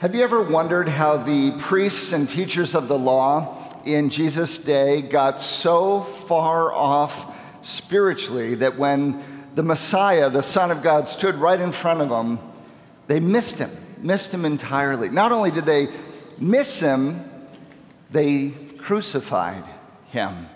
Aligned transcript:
Have 0.00 0.14
you 0.14 0.22
ever 0.22 0.42
wondered 0.42 0.88
how 0.88 1.18
the 1.18 1.50
priests 1.58 2.12
and 2.12 2.26
teachers 2.26 2.74
of 2.74 2.88
the 2.88 2.98
law 2.98 3.68
in 3.84 4.08
Jesus' 4.08 4.56
day 4.56 5.02
got 5.02 5.38
so 5.38 6.00
far 6.00 6.72
off 6.72 7.36
spiritually 7.60 8.54
that 8.54 8.78
when 8.78 9.22
the 9.56 9.62
Messiah, 9.62 10.30
the 10.30 10.42
Son 10.42 10.70
of 10.70 10.82
God, 10.82 11.06
stood 11.06 11.34
right 11.34 11.60
in 11.60 11.70
front 11.70 12.00
of 12.00 12.08
them, 12.08 12.38
they 13.08 13.20
missed 13.20 13.58
him, 13.58 13.70
missed 13.98 14.32
him 14.32 14.46
entirely. 14.46 15.10
Not 15.10 15.32
only 15.32 15.50
did 15.50 15.66
they 15.66 15.88
miss 16.38 16.80
him, 16.80 17.22
they 18.10 18.54
crucified 18.78 19.64
him. 20.08 20.48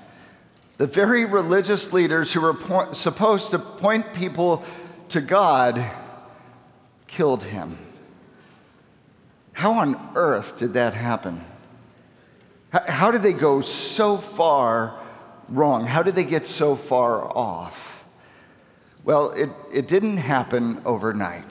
The 0.78 0.86
very 0.86 1.26
religious 1.26 1.92
leaders 1.92 2.32
who 2.32 2.40
were 2.40 2.54
po- 2.54 2.94
supposed 2.94 3.50
to 3.50 3.58
point 3.58 4.14
people 4.14 4.64
to 5.10 5.20
God 5.20 5.84
killed 7.06 7.42
him. 7.42 7.83
How 9.54 9.72
on 9.74 9.96
earth 10.16 10.58
did 10.58 10.74
that 10.74 10.94
happen? 10.94 11.44
How 12.70 13.12
did 13.12 13.22
they 13.22 13.32
go 13.32 13.60
so 13.60 14.18
far 14.18 15.00
wrong? 15.48 15.86
How 15.86 16.02
did 16.02 16.16
they 16.16 16.24
get 16.24 16.44
so 16.46 16.74
far 16.74 17.24
off? 17.36 18.04
Well, 19.04 19.30
it, 19.30 19.50
it 19.72 19.86
didn't 19.86 20.16
happen 20.16 20.82
overnight. 20.84 21.44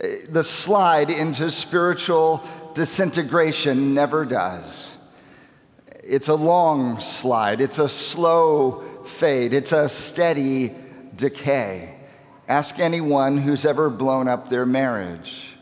Eh, 0.00 0.26
the 0.28 0.42
slide 0.42 1.08
into 1.08 1.50
spiritual 1.50 2.42
disintegration 2.74 3.94
never 3.94 4.24
does. 4.24 4.90
It's 6.02 6.28
a 6.28 6.34
long 6.34 7.00
slide, 7.00 7.60
it's 7.60 7.78
a 7.78 7.88
slow 7.88 8.82
fade, 9.04 9.54
it's 9.54 9.72
a 9.72 9.88
steady 9.88 10.74
decay. 11.14 11.94
Ask 12.48 12.80
anyone 12.80 13.38
who's 13.38 13.64
ever 13.64 13.88
blown 13.88 14.26
up 14.26 14.48
their 14.48 14.66
marriage. 14.66 15.55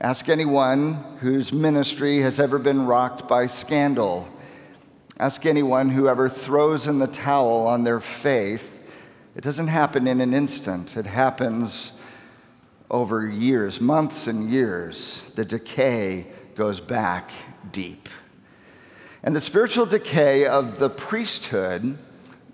Ask 0.00 0.28
anyone 0.28 0.92
whose 1.20 1.54
ministry 1.54 2.20
has 2.20 2.38
ever 2.38 2.58
been 2.58 2.84
rocked 2.84 3.26
by 3.26 3.46
scandal. 3.46 4.28
Ask 5.18 5.46
anyone 5.46 5.88
who 5.88 6.06
ever 6.06 6.28
throws 6.28 6.86
in 6.86 6.98
the 6.98 7.06
towel 7.06 7.66
on 7.66 7.82
their 7.82 8.00
faith. 8.00 8.78
It 9.34 9.42
doesn't 9.42 9.68
happen 9.68 10.06
in 10.06 10.20
an 10.20 10.34
instant, 10.34 10.98
it 10.98 11.06
happens 11.06 11.92
over 12.90 13.26
years, 13.26 13.80
months 13.80 14.26
and 14.26 14.50
years. 14.50 15.22
The 15.34 15.46
decay 15.46 16.26
goes 16.56 16.78
back 16.78 17.30
deep. 17.72 18.10
And 19.22 19.34
the 19.34 19.40
spiritual 19.40 19.86
decay 19.86 20.44
of 20.44 20.78
the 20.78 20.90
priesthood 20.90 21.96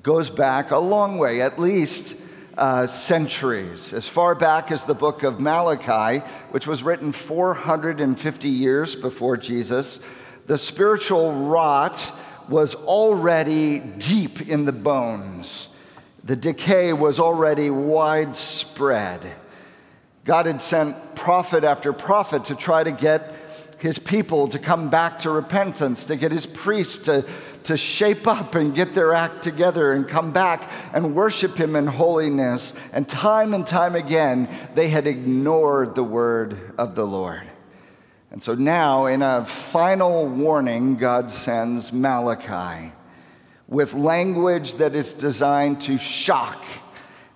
goes 0.04 0.30
back 0.30 0.70
a 0.70 0.78
long 0.78 1.18
way, 1.18 1.40
at 1.40 1.58
least 1.58 2.14
uh, 2.56 2.86
centuries, 2.86 3.92
as 3.92 4.06
far 4.06 4.34
back 4.34 4.70
as 4.70 4.84
the 4.84 4.94
book 4.94 5.22
of 5.22 5.40
Malachi, 5.40 6.24
which 6.50 6.66
was 6.66 6.82
written 6.82 7.12
450 7.12 8.48
years 8.48 8.94
before 8.94 9.36
Jesus. 9.36 10.00
The 10.46 10.58
spiritual 10.58 11.32
rot 11.46 12.00
was 12.48 12.74
already 12.74 13.78
deep 13.78 14.48
in 14.48 14.64
the 14.64 14.72
bones. 14.72 15.68
The 16.24 16.36
decay 16.36 16.92
was 16.92 17.18
already 17.18 17.70
widespread. 17.70 19.20
God 20.24 20.46
had 20.46 20.62
sent 20.62 21.16
prophet 21.16 21.64
after 21.64 21.92
prophet 21.92 22.44
to 22.46 22.54
try 22.54 22.84
to 22.84 22.92
get 22.92 23.34
his 23.78 23.98
people 23.98 24.46
to 24.48 24.58
come 24.58 24.88
back 24.90 25.18
to 25.20 25.30
repentance, 25.30 26.04
to 26.04 26.16
get 26.16 26.30
his 26.30 26.46
priests 26.46 27.04
to 27.04 27.24
to 27.64 27.76
shape 27.76 28.26
up 28.26 28.54
and 28.54 28.74
get 28.74 28.94
their 28.94 29.14
act 29.14 29.42
together 29.42 29.92
and 29.92 30.08
come 30.08 30.32
back 30.32 30.70
and 30.92 31.14
worship 31.14 31.56
Him 31.56 31.76
in 31.76 31.86
holiness. 31.86 32.72
And 32.92 33.08
time 33.08 33.54
and 33.54 33.66
time 33.66 33.94
again, 33.94 34.48
they 34.74 34.88
had 34.88 35.06
ignored 35.06 35.94
the 35.94 36.04
word 36.04 36.74
of 36.78 36.94
the 36.94 37.06
Lord. 37.06 37.42
And 38.30 38.42
so 38.42 38.54
now, 38.54 39.06
in 39.06 39.22
a 39.22 39.44
final 39.44 40.26
warning, 40.26 40.96
God 40.96 41.30
sends 41.30 41.92
Malachi 41.92 42.92
with 43.68 43.94
language 43.94 44.74
that 44.74 44.94
is 44.94 45.12
designed 45.12 45.82
to 45.82 45.98
shock 45.98 46.64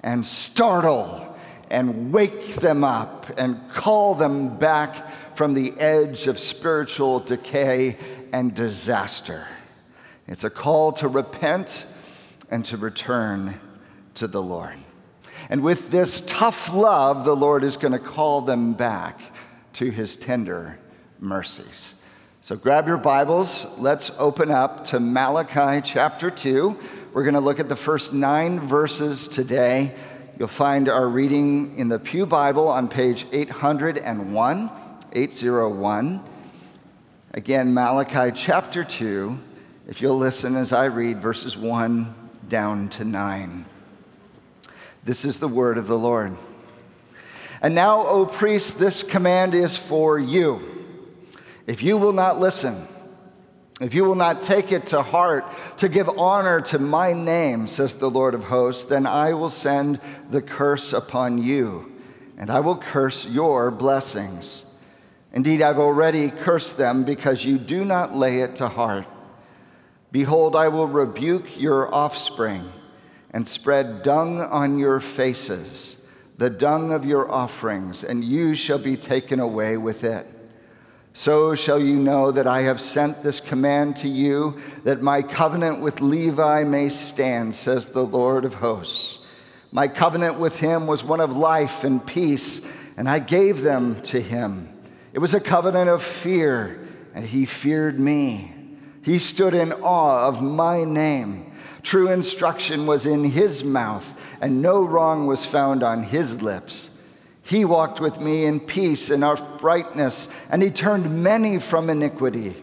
and 0.03 0.27
startle 0.27 1.37
and 1.71 2.13
wake 2.13 2.55
them 2.55 2.85
up 2.85 3.31
and 3.37 3.61
call 3.71 4.15
them 4.15 4.57
back 4.59 5.37
from 5.37 5.53
the 5.53 5.75
edge 5.79 6.27
of 6.27 6.39
spiritual 6.39 7.21
decay 7.21 7.97
and 8.33 8.55
disaster. 8.55 9.47
It's 10.29 10.45
a 10.45 10.51
call 10.51 10.93
to 10.95 11.09
repent 11.09 11.87
and 12.51 12.65
to 12.67 12.77
return 12.77 13.61
to 14.15 14.27
the 14.27 14.43
Lord. 14.43 14.75
And 15.49 15.63
with 15.63 15.91
this 15.91 16.23
tough 16.27 16.73
love, 16.73 17.25
the 17.25 17.37
Lord 17.37 17.63
is 17.63 17.77
going 17.77 17.93
to 17.93 18.01
call 18.01 18.41
them 18.41 18.73
back 18.73 19.21
to 19.75 19.91
his 19.91 20.17
tender 20.17 20.79
mercies. 21.21 21.95
So 22.41 22.57
grab 22.57 22.89
your 22.89 22.97
Bibles. 22.97 23.67
Let's 23.79 24.11
open 24.19 24.51
up 24.51 24.87
to 24.87 24.99
Malachi 24.99 25.81
chapter 25.85 26.31
2. 26.31 26.77
We're 27.13 27.23
going 27.23 27.35
to 27.35 27.41
look 27.41 27.61
at 27.61 27.69
the 27.69 27.77
first 27.77 28.13
nine 28.13 28.59
verses 28.59 29.29
today. 29.29 29.95
You'll 30.39 30.49
find 30.49 30.89
our 30.89 31.09
reading 31.09 31.79
in 31.79 31.89
the 31.89 31.99
Pew 31.99 32.27
Bible 32.27 32.69
on 32.69 32.89
page 32.89 33.27
801, 33.33 34.71
801. 35.13 36.25
Again, 37.33 37.73
Malachi 37.75 38.33
chapter 38.35 38.83
2 38.83 39.39
if 39.89 40.03
you'll 40.03 40.19
listen 40.19 40.57
as 40.57 40.73
I 40.73 40.87
read 40.87 41.23
verses 41.23 41.57
1 41.57 42.15
down 42.49 42.89
to 42.91 43.05
9. 43.05 43.65
This 45.05 45.25
is 45.25 45.39
the 45.39 45.49
word 45.49 45.79
of 45.79 45.87
the 45.87 45.99
Lord. 45.99 46.37
And 47.63 47.75
now, 47.75 48.03
O 48.03 48.27
priest, 48.27 48.79
this 48.79 49.05
command 49.05 49.55
is 49.55 49.77
for 49.77 50.19
you. 50.19 50.61
If 51.67 51.83
you 51.83 51.97
will 51.97 52.13
not 52.13 52.41
listen, 52.41 52.87
if 53.81 53.95
you 53.95 54.05
will 54.05 54.17
not 54.17 54.43
take 54.43 54.73
it 54.73 54.89
to 54.89 55.03
heart 55.03 55.45
to 55.79 55.89
give 55.89 56.09
honor 56.09 56.61
to 56.63 56.79
my 56.81 57.13
name, 57.13 57.69
says 57.69 57.95
the 57.95 58.11
Lord 58.11 58.35
of 58.35 58.45
hosts, 58.45 58.85
then 58.85 59.07
I 59.07 59.35
will 59.35 59.51
send 59.51 60.01
the 60.31 60.43
curse 60.43 60.93
upon 60.93 61.39
you, 61.39 61.93
and 62.37 62.51
I 62.51 62.61
will 62.61 62.77
curse 62.77 63.25
your 63.25 63.71
blessings. 63.71 64.65
Indeed, 65.33 65.63
I've 65.63 65.79
already 65.79 66.31
cursed 66.31 66.77
them 66.77 67.05
because 67.05 67.45
you 67.45 67.59
do 67.59 67.85
not 67.85 68.17
lay 68.17 68.41
it 68.41 68.57
to 68.57 68.69
heart. 68.69 69.07
Behold, 70.13 70.57
I 70.57 70.69
will 70.69 70.87
rebuke 70.87 71.61
your 71.61 71.93
offspring 71.95 72.73
and 73.31 73.47
spread 73.47 74.03
dung 74.03 74.41
on 74.41 74.79
your 74.79 75.01
faces, 75.01 75.97
the 76.39 76.51
dung 76.51 76.93
of 76.93 77.05
your 77.05 77.31
offerings, 77.31 78.05
and 78.05 78.25
you 78.25 78.55
shall 78.55 78.79
be 78.79 78.97
taken 78.97 79.41
away 79.41 79.77
with 79.77 80.05
it. 80.05 80.27
So 81.13 81.55
shall 81.55 81.81
you 81.81 81.97
know 81.97 82.31
that 82.31 82.47
I 82.47 82.63
have 82.63 82.81
sent 82.81 83.23
this 83.23 83.41
command 83.41 83.97
to 83.97 84.09
you, 84.09 84.61
that 84.85 85.01
my 85.01 85.23
covenant 85.23 85.81
with 85.81 86.03
Levi 86.03 86.65
may 86.65 86.91
stand, 86.91 87.57
says 87.57 87.89
the 87.89 88.05
Lord 88.05 88.45
of 88.45 88.55
hosts. 88.55 89.21
My 89.73 89.89
covenant 89.89 90.39
with 90.39 90.59
him 90.59 90.87
was 90.87 91.03
one 91.03 91.21
of 91.21 91.37
life 91.37 91.85
and 91.85 92.07
peace, 92.07 92.61
and 92.97 93.09
I 93.09 93.19
gave 93.19 93.63
them 93.63 94.03
to 94.03 94.21
him. 94.21 94.69
It 95.13 95.19
was 95.19 95.35
a 95.35 95.41
covenant 95.41 95.91
of 95.91 96.03
fear, 96.03 96.87
and 97.15 97.25
he 97.25 97.47
feared 97.47 97.99
me. 97.99 98.53
He 99.07 99.21
stood 99.21 99.55
in 99.55 99.73
awe 99.73 100.27
of 100.27 100.43
my 100.43 100.83
name. 100.83 101.53
True 101.85 102.09
instruction 102.09 102.87
was 102.87 103.07
in 103.07 103.23
his 103.23 103.63
mouth, 103.63 104.13
and 104.41 104.61
no 104.61 104.85
wrong 104.85 105.29
was 105.29 105.45
found 105.45 105.85
on 105.85 106.03
his 106.03 106.43
lips. 106.43 106.91
He 107.45 107.65
walked 107.65 108.01
with 108.01 108.21
me 108.21 108.47
in 108.47 108.59
peace 108.59 109.09
and 109.09 109.23
uprightness, 109.23 110.29
and 110.51 110.61
he 110.61 110.71
turned 110.71 111.23
many 111.23 111.61
from 111.61 111.89
iniquity. 111.89 112.57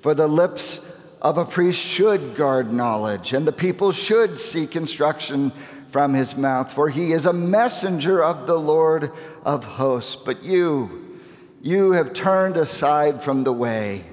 For 0.00 0.14
the 0.14 0.28
lips 0.28 0.88
of 1.20 1.38
a 1.38 1.44
priest 1.44 1.80
should 1.80 2.36
guard 2.36 2.72
knowledge, 2.72 3.32
and 3.32 3.44
the 3.44 3.50
people 3.50 3.90
should 3.90 4.38
seek 4.38 4.76
instruction 4.76 5.50
from 5.88 6.14
his 6.14 6.36
mouth, 6.36 6.72
for 6.72 6.88
he 6.88 7.10
is 7.10 7.26
a 7.26 7.32
messenger 7.32 8.22
of 8.22 8.46
the 8.46 8.60
Lord 8.60 9.10
of 9.44 9.64
hosts. 9.64 10.14
But 10.14 10.44
you, 10.44 11.18
you 11.60 11.90
have 11.90 12.12
turned 12.12 12.56
aside 12.56 13.24
from 13.24 13.42
the 13.42 13.52
way. 13.52 14.04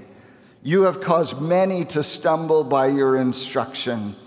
You 0.67 0.81
have 0.81 0.99
caused 0.99 1.39
many 1.39 1.85
to 1.85 2.03
stumble 2.03 2.61
by 2.61 2.87
your 2.87 3.15
instruction. 3.15 4.17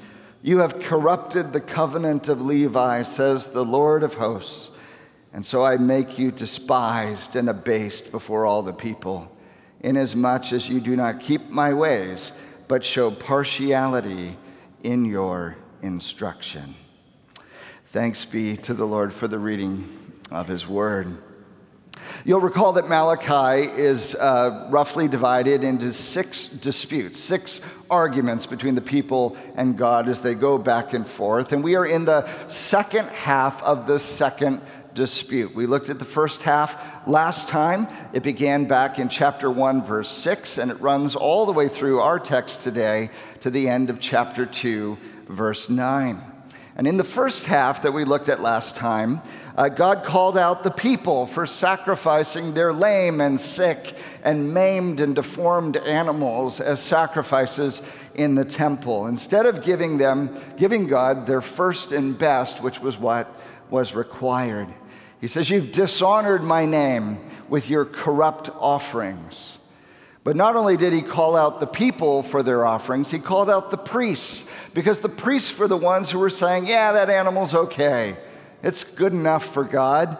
You 0.40 0.60
have 0.60 0.80
corrupted 0.80 1.52
the 1.52 1.60
covenant 1.60 2.30
of 2.30 2.40
Levi, 2.40 3.02
says 3.02 3.48
the 3.48 3.62
Lord 3.62 4.02
of 4.02 4.14
hosts. 4.14 4.70
And 5.34 5.44
so 5.44 5.62
I 5.66 5.76
make 5.76 6.18
you 6.18 6.30
despised 6.30 7.36
and 7.36 7.50
abased 7.50 8.10
before 8.10 8.46
all 8.46 8.62
the 8.62 8.72
people, 8.72 9.30
inasmuch 9.80 10.54
as 10.54 10.66
you 10.66 10.80
do 10.80 10.96
not 10.96 11.20
keep 11.20 11.50
my 11.50 11.74
ways, 11.74 12.32
but 12.68 12.86
show 12.86 13.10
partiality 13.10 14.38
in 14.82 15.04
your 15.04 15.58
instruction. 15.82 16.74
Thanks 17.88 18.24
be 18.24 18.56
to 18.56 18.72
the 18.72 18.86
Lord 18.86 19.12
for 19.12 19.28
the 19.28 19.38
reading 19.38 19.86
of 20.30 20.48
his 20.48 20.66
word. 20.66 21.18
You'll 22.24 22.40
recall 22.40 22.74
that 22.74 22.88
Malachi 22.88 23.70
is 23.70 24.14
uh, 24.14 24.68
roughly 24.70 25.08
divided 25.08 25.64
into 25.64 25.92
six 25.92 26.46
disputes, 26.46 27.18
six 27.18 27.62
arguments 27.88 28.44
between 28.44 28.74
the 28.74 28.82
people 28.82 29.36
and 29.56 29.76
God 29.76 30.08
as 30.08 30.20
they 30.20 30.34
go 30.34 30.58
back 30.58 30.92
and 30.92 31.06
forth. 31.06 31.52
And 31.52 31.64
we 31.64 31.76
are 31.76 31.86
in 31.86 32.04
the 32.04 32.28
second 32.48 33.08
half 33.08 33.62
of 33.62 33.86
the 33.86 33.98
second 33.98 34.60
dispute. 34.94 35.54
We 35.54 35.66
looked 35.66 35.88
at 35.88 35.98
the 35.98 36.04
first 36.04 36.42
half 36.42 37.08
last 37.08 37.48
time. 37.48 37.86
It 38.12 38.22
began 38.22 38.66
back 38.66 38.98
in 38.98 39.08
chapter 39.08 39.50
1, 39.50 39.82
verse 39.82 40.10
6, 40.10 40.58
and 40.58 40.70
it 40.70 40.80
runs 40.80 41.16
all 41.16 41.46
the 41.46 41.52
way 41.52 41.68
through 41.68 42.00
our 42.00 42.18
text 42.18 42.62
today 42.62 43.10
to 43.40 43.50
the 43.50 43.68
end 43.68 43.88
of 43.88 43.98
chapter 43.98 44.44
2, 44.44 44.98
verse 45.28 45.70
9. 45.70 46.20
And 46.76 46.86
in 46.86 46.96
the 46.96 47.04
first 47.04 47.46
half 47.46 47.82
that 47.82 47.92
we 47.92 48.04
looked 48.04 48.28
at 48.28 48.40
last 48.40 48.76
time, 48.76 49.22
uh, 49.60 49.68
God 49.68 50.04
called 50.04 50.38
out 50.38 50.64
the 50.64 50.70
people 50.70 51.26
for 51.26 51.46
sacrificing 51.46 52.54
their 52.54 52.72
lame 52.72 53.20
and 53.20 53.38
sick 53.38 53.94
and 54.24 54.54
maimed 54.54 55.00
and 55.00 55.14
deformed 55.14 55.76
animals 55.76 56.62
as 56.62 56.80
sacrifices 56.80 57.82
in 58.14 58.34
the 58.34 58.44
temple. 58.46 59.06
Instead 59.06 59.44
of 59.44 59.62
giving 59.62 59.98
them 59.98 60.34
giving 60.56 60.86
God 60.86 61.26
their 61.26 61.42
first 61.42 61.92
and 61.92 62.16
best 62.16 62.62
which 62.62 62.80
was 62.80 62.96
what 62.96 63.38
was 63.68 63.94
required. 63.94 64.68
He 65.20 65.28
says 65.28 65.50
you've 65.50 65.72
dishonored 65.72 66.42
my 66.42 66.64
name 66.64 67.18
with 67.50 67.68
your 67.68 67.84
corrupt 67.84 68.48
offerings. 68.58 69.58
But 70.24 70.36
not 70.36 70.56
only 70.56 70.78
did 70.78 70.94
he 70.94 71.02
call 71.02 71.36
out 71.36 71.60
the 71.60 71.66
people 71.66 72.22
for 72.22 72.42
their 72.42 72.64
offerings 72.64 73.10
he 73.10 73.18
called 73.18 73.50
out 73.50 73.70
the 73.70 73.76
priests 73.76 74.48
because 74.72 75.00
the 75.00 75.10
priests 75.10 75.58
were 75.58 75.68
the 75.68 75.76
ones 75.76 76.10
who 76.10 76.18
were 76.18 76.30
saying 76.30 76.64
yeah 76.64 76.92
that 76.92 77.10
animal's 77.10 77.52
okay 77.52 78.16
it's 78.62 78.84
good 78.84 79.12
enough 79.12 79.52
for 79.52 79.64
God 79.64 80.18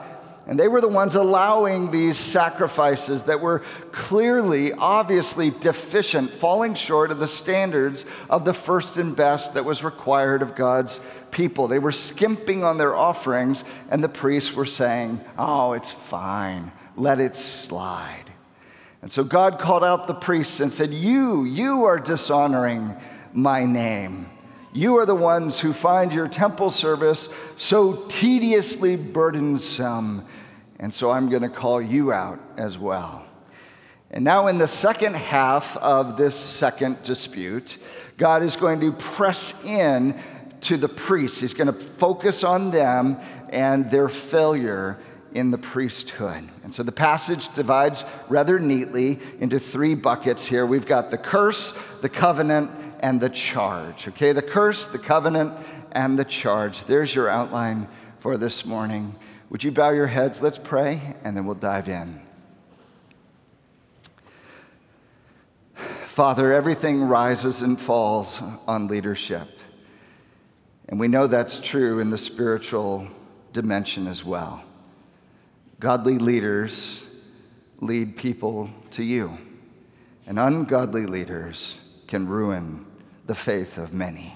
and 0.50 0.58
they 0.58 0.66
were 0.66 0.80
the 0.80 0.88
ones 0.88 1.14
allowing 1.14 1.92
these 1.92 2.18
sacrifices 2.18 3.22
that 3.24 3.40
were 3.40 3.60
clearly, 3.92 4.72
obviously 4.72 5.50
deficient, 5.50 6.28
falling 6.28 6.74
short 6.74 7.12
of 7.12 7.20
the 7.20 7.28
standards 7.28 8.04
of 8.28 8.44
the 8.44 8.52
first 8.52 8.96
and 8.96 9.14
best 9.14 9.54
that 9.54 9.64
was 9.64 9.84
required 9.84 10.42
of 10.42 10.56
God's 10.56 10.98
people. 11.30 11.68
They 11.68 11.78
were 11.78 11.92
skimping 11.92 12.64
on 12.64 12.78
their 12.78 12.96
offerings, 12.96 13.62
and 13.90 14.02
the 14.02 14.08
priests 14.08 14.52
were 14.52 14.66
saying, 14.66 15.20
Oh, 15.38 15.74
it's 15.74 15.92
fine, 15.92 16.72
let 16.96 17.20
it 17.20 17.36
slide. 17.36 18.24
And 19.02 19.12
so 19.12 19.22
God 19.22 19.60
called 19.60 19.84
out 19.84 20.08
the 20.08 20.14
priests 20.14 20.58
and 20.58 20.74
said, 20.74 20.92
You, 20.92 21.44
you 21.44 21.84
are 21.84 22.00
dishonoring 22.00 22.96
my 23.32 23.64
name. 23.64 24.26
You 24.72 24.98
are 24.98 25.06
the 25.06 25.14
ones 25.14 25.58
who 25.58 25.72
find 25.72 26.12
your 26.12 26.28
temple 26.28 26.70
service 26.70 27.28
so 27.56 28.04
tediously 28.08 28.96
burdensome 28.96 30.26
and 30.80 30.94
so 30.94 31.10
I'm 31.10 31.28
going 31.28 31.42
to 31.42 31.50
call 31.50 31.80
you 31.80 32.10
out 32.10 32.40
as 32.56 32.78
well. 32.78 33.26
And 34.10 34.24
now, 34.24 34.46
in 34.48 34.56
the 34.56 34.66
second 34.66 35.14
half 35.14 35.76
of 35.76 36.16
this 36.16 36.34
second 36.34 37.02
dispute, 37.04 37.76
God 38.16 38.42
is 38.42 38.56
going 38.56 38.80
to 38.80 38.90
press 38.92 39.62
in 39.62 40.18
to 40.62 40.78
the 40.78 40.88
priests. 40.88 41.38
He's 41.38 41.54
going 41.54 41.66
to 41.66 41.78
focus 41.78 42.42
on 42.42 42.70
them 42.70 43.18
and 43.50 43.90
their 43.90 44.08
failure 44.08 44.98
in 45.34 45.50
the 45.50 45.58
priesthood. 45.58 46.48
And 46.64 46.74
so 46.74 46.82
the 46.82 46.92
passage 46.92 47.52
divides 47.54 48.02
rather 48.30 48.58
neatly 48.58 49.18
into 49.38 49.60
three 49.60 49.94
buckets 49.94 50.46
here. 50.46 50.64
We've 50.64 50.86
got 50.86 51.10
the 51.10 51.18
curse, 51.18 51.76
the 52.00 52.08
covenant, 52.08 52.70
and 53.00 53.20
the 53.20 53.30
charge. 53.30 54.06
Okay, 54.08 54.32
the 54.32 54.42
curse, 54.42 54.86
the 54.86 54.98
covenant, 54.98 55.54
and 55.92 56.18
the 56.18 56.24
charge. 56.24 56.84
There's 56.84 57.14
your 57.14 57.28
outline 57.28 57.88
for 58.20 58.36
this 58.36 58.64
morning. 58.64 59.16
Would 59.48 59.64
you 59.64 59.72
bow 59.72 59.90
your 59.90 60.06
heads? 60.06 60.40
Let's 60.40 60.58
pray, 60.58 61.16
and 61.24 61.36
then 61.36 61.46
we'll 61.46 61.56
dive 61.56 61.88
in. 61.88 62.20
Father, 65.74 66.52
everything 66.52 67.02
rises 67.02 67.62
and 67.62 67.80
falls 67.80 68.40
on 68.68 68.86
leadership. 68.86 69.48
And 70.88 71.00
we 71.00 71.08
know 71.08 71.26
that's 71.26 71.58
true 71.58 71.98
in 72.00 72.10
the 72.10 72.18
spiritual 72.18 73.08
dimension 73.52 74.06
as 74.06 74.24
well. 74.24 74.62
Godly 75.78 76.18
leaders 76.18 77.02
lead 77.80 78.16
people 78.16 78.68
to 78.90 79.02
you, 79.02 79.38
and 80.26 80.38
ungodly 80.38 81.06
leaders 81.06 81.78
can 82.06 82.28
ruin 82.28 82.84
the 83.30 83.34
faith 83.36 83.78
of 83.78 83.94
many. 83.94 84.34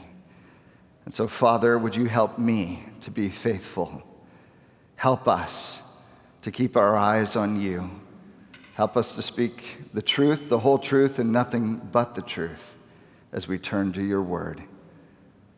And 1.04 1.12
so, 1.12 1.26
Father, 1.26 1.76
would 1.76 1.96
you 1.96 2.04
help 2.04 2.38
me 2.38 2.84
to 3.00 3.10
be 3.10 3.28
faithful? 3.28 4.04
Help 4.94 5.26
us 5.26 5.80
to 6.42 6.52
keep 6.52 6.76
our 6.76 6.96
eyes 6.96 7.34
on 7.34 7.60
you. 7.60 7.90
Help 8.74 8.96
us 8.96 9.10
to 9.16 9.20
speak 9.20 9.78
the 9.92 10.00
truth, 10.00 10.48
the 10.48 10.60
whole 10.60 10.78
truth, 10.78 11.18
and 11.18 11.32
nothing 11.32 11.78
but 11.90 12.14
the 12.14 12.22
truth 12.22 12.76
as 13.32 13.48
we 13.48 13.58
turn 13.58 13.92
to 13.94 14.00
your 14.00 14.22
word. 14.22 14.62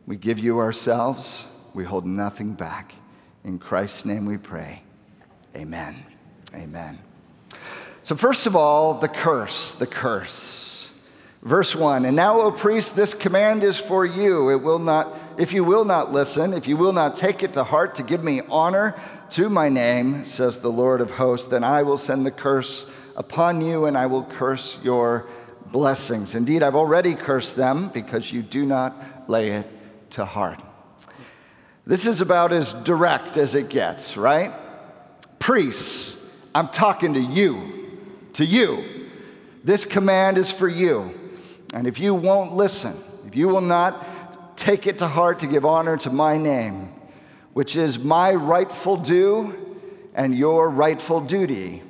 We 0.07 0.15
give 0.15 0.39
you 0.39 0.57
ourselves, 0.57 1.43
we 1.75 1.83
hold 1.83 2.07
nothing 2.07 2.53
back. 2.53 2.95
In 3.43 3.59
Christ's 3.59 4.03
name 4.03 4.25
we 4.25 4.39
pray. 4.39 4.81
Amen. 5.55 6.03
Amen. 6.55 6.97
So, 8.01 8.15
first 8.15 8.47
of 8.47 8.55
all, 8.55 8.95
the 8.95 9.07
curse, 9.07 9.73
the 9.73 9.85
curse. 9.85 10.66
Verse 11.47 11.73
1 11.73 12.03
And 12.03 12.15
now, 12.17 12.41
O 12.41 12.51
priest, 12.51 12.93
this 12.93 13.13
command 13.13 13.63
is 13.63 13.79
for 13.79 14.05
you. 14.05 14.51
It 14.51 14.61
will 14.61 14.79
not, 14.79 15.17
if 15.37 15.53
you 15.53 15.63
will 15.63 15.85
not 15.85 16.11
listen, 16.11 16.53
if 16.53 16.67
you 16.67 16.75
will 16.75 16.91
not 16.91 17.15
take 17.15 17.41
it 17.41 17.53
to 17.53 17.63
heart 17.63 17.95
to 17.95 18.03
give 18.03 18.21
me 18.21 18.41
honor, 18.49 18.99
to 19.29 19.49
my 19.49 19.69
name, 19.69 20.25
says 20.25 20.59
the 20.59 20.69
Lord 20.69 20.99
of 20.99 21.09
hosts, 21.11 21.47
then 21.47 21.63
I 21.63 21.83
will 21.83 21.97
send 21.97 22.25
the 22.25 22.31
curse 22.31 22.89
upon 23.15 23.61
you 23.61 23.85
and 23.85 23.97
I 23.97 24.07
will 24.07 24.25
curse 24.25 24.77
your 24.83 25.25
blessings. 25.71 26.35
Indeed, 26.35 26.63
I've 26.63 26.75
already 26.75 27.15
cursed 27.15 27.55
them 27.55 27.91
because 27.93 28.29
you 28.29 28.41
do 28.41 28.65
not 28.65 29.29
lay 29.29 29.51
it 29.51 29.65
to 30.11 30.25
heart. 30.25 30.61
This 31.85 32.05
is 32.05 32.19
about 32.19 32.51
as 32.51 32.73
direct 32.73 33.37
as 33.37 33.55
it 33.55 33.69
gets, 33.69 34.17
right? 34.17 34.51
Priests, 35.39 36.17
I'm 36.53 36.67
talking 36.67 37.13
to 37.13 37.21
you, 37.21 37.99
to 38.33 38.43
you. 38.43 39.07
This 39.63 39.85
command 39.85 40.37
is 40.37 40.51
for 40.51 40.67
you. 40.67 41.17
And 41.73 41.87
if 41.87 41.99
you 41.99 42.13
won't 42.13 42.53
listen, 42.53 42.95
if 43.25 43.35
you 43.35 43.47
will 43.49 43.61
not 43.61 44.57
take 44.57 44.87
it 44.87 44.99
to 44.99 45.07
heart 45.07 45.39
to 45.39 45.47
give 45.47 45.65
honor 45.65 45.97
to 45.97 46.09
my 46.09 46.37
name, 46.37 46.91
which 47.53 47.75
is 47.75 47.99
my 47.99 48.33
rightful 48.33 48.97
due 48.97 49.79
and 50.13 50.35
your 50.35 50.69
rightful 50.69 51.21
duty, 51.21 51.83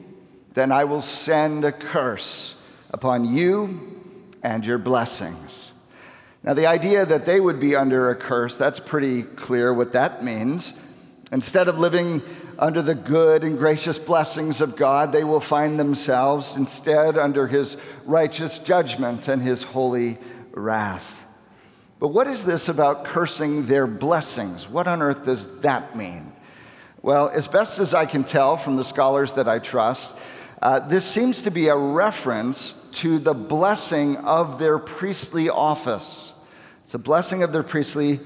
then 0.54 0.72
I 0.72 0.84
will 0.84 1.02
send 1.02 1.64
a 1.64 1.72
curse 1.72 2.56
upon 2.92 3.26
you 3.34 4.26
and 4.44 4.66
your 4.66 4.78
blessings. 4.78 5.72
Now, 6.44 6.54
the 6.54 6.68
idea 6.68 7.06
that 7.06 7.26
they 7.26 7.40
would 7.40 7.60
be 7.60 7.76
under 7.76 8.10
a 8.10 8.16
curse, 8.16 8.58
that's 8.58 8.80
pretty 8.80 9.24
clear 9.24 9.74
what 9.74 9.92
that 9.92 10.24
means. 10.24 10.74
Instead 11.32 11.68
of 11.68 11.78
living 11.78 12.22
under 12.60 12.82
the 12.82 12.96
good 12.96 13.44
and 13.44 13.58
gracious 13.58 14.00
blessings 14.00 14.62
of 14.62 14.76
God, 14.76 15.12
they 15.12 15.24
will 15.24 15.40
find 15.40 15.80
themselves 15.80 16.56
instead 16.56 17.18
under 17.18 17.48
his 17.48 17.78
righteous 18.06 18.60
judgment 18.60 19.28
and 19.28 19.42
his 19.42 19.64
holy 19.64 20.18
wrath. 20.52 21.26
But 22.00 22.10
what 22.10 22.28
is 22.28 22.44
this 22.44 22.70
about 22.70 23.06
cursing 23.06 23.66
their 23.66 23.88
blessings? 23.88 24.70
What 24.70 24.88
on 24.88 25.02
earth 25.02 25.26
does 25.26 25.60
that 25.62 25.96
mean? 25.96 26.32
Well, 27.02 27.30
as 27.30 27.48
best 27.48 27.80
as 27.80 27.94
I 27.94 28.06
can 28.06 28.24
tell 28.24 28.58
from 28.58 28.76
the 28.76 28.84
scholars 28.84 29.34
that 29.34 29.48
I 29.48 29.60
trust, 29.60 30.12
uh, 30.62 30.80
this 30.80 31.06
seems 31.06 31.42
to 31.44 31.52
be 31.52 31.68
a 31.68 31.78
reference 31.78 32.74
to 32.94 33.20
the 33.20 33.34
blessing 33.34 34.18
of 34.18 34.58
their 34.58 34.80
priestly 34.80 35.50
office. 35.50 36.34
It's 36.84 36.96
a 36.96 37.00
blessing 37.00 37.44
of 37.44 37.52
their 37.52 37.64
priestly 37.64 38.20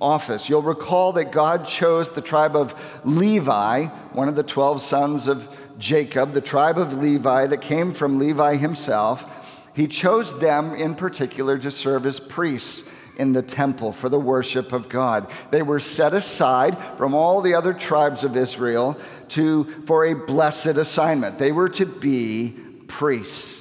office. 0.00 0.48
You'll 0.48 0.62
recall 0.62 1.12
that 1.14 1.32
God 1.32 1.66
chose 1.66 2.08
the 2.08 2.22
tribe 2.22 2.56
of 2.56 2.74
Levi, 3.04 3.86
one 4.12 4.28
of 4.28 4.36
the 4.36 4.42
12 4.42 4.82
sons 4.82 5.26
of 5.26 5.48
Jacob, 5.78 6.32
the 6.32 6.40
tribe 6.40 6.78
of 6.78 6.98
Levi 6.98 7.46
that 7.46 7.60
came 7.60 7.92
from 7.92 8.18
Levi 8.18 8.56
himself. 8.56 9.26
He 9.74 9.86
chose 9.86 10.38
them 10.38 10.74
in 10.74 10.94
particular 10.94 11.58
to 11.58 11.70
serve 11.70 12.06
as 12.06 12.20
priests 12.20 12.88
in 13.16 13.32
the 13.32 13.42
temple 13.42 13.92
for 13.92 14.08
the 14.08 14.18
worship 14.18 14.72
of 14.72 14.88
God. 14.88 15.30
They 15.50 15.62
were 15.62 15.80
set 15.80 16.14
aside 16.14 16.76
from 16.96 17.14
all 17.14 17.42
the 17.42 17.54
other 17.54 17.74
tribes 17.74 18.24
of 18.24 18.36
Israel 18.36 18.98
to, 19.30 19.64
for 19.84 20.06
a 20.06 20.14
blessed 20.14 20.66
assignment. 20.66 21.38
They 21.38 21.52
were 21.52 21.68
to 21.70 21.86
be 21.86 22.56
priests. 22.88 23.59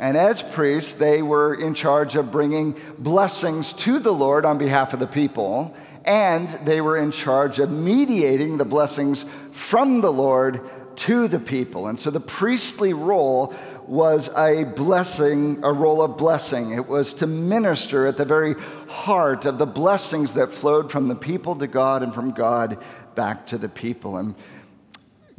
And 0.00 0.16
as 0.16 0.40
priests, 0.40 0.94
they 0.94 1.20
were 1.20 1.54
in 1.54 1.74
charge 1.74 2.16
of 2.16 2.32
bringing 2.32 2.74
blessings 2.98 3.74
to 3.74 3.98
the 3.98 4.12
Lord 4.12 4.46
on 4.46 4.56
behalf 4.56 4.94
of 4.94 4.98
the 4.98 5.06
people, 5.06 5.74
and 6.06 6.48
they 6.66 6.80
were 6.80 6.96
in 6.96 7.10
charge 7.10 7.58
of 7.58 7.70
mediating 7.70 8.56
the 8.56 8.64
blessings 8.64 9.26
from 9.52 10.00
the 10.00 10.10
Lord 10.10 10.62
to 10.96 11.28
the 11.28 11.38
people. 11.38 11.88
And 11.88 12.00
so 12.00 12.10
the 12.10 12.18
priestly 12.18 12.94
role 12.94 13.54
was 13.86 14.30
a 14.38 14.64
blessing, 14.74 15.60
a 15.62 15.72
role 15.72 16.00
of 16.00 16.16
blessing. 16.16 16.72
It 16.72 16.88
was 16.88 17.12
to 17.14 17.26
minister 17.26 18.06
at 18.06 18.16
the 18.16 18.24
very 18.24 18.54
heart 18.88 19.44
of 19.44 19.58
the 19.58 19.66
blessings 19.66 20.32
that 20.34 20.50
flowed 20.50 20.90
from 20.90 21.08
the 21.08 21.14
people 21.14 21.56
to 21.56 21.66
God 21.66 22.02
and 22.02 22.14
from 22.14 22.30
God 22.30 22.82
back 23.14 23.46
to 23.48 23.58
the 23.58 23.68
people. 23.68 24.16
And 24.16 24.34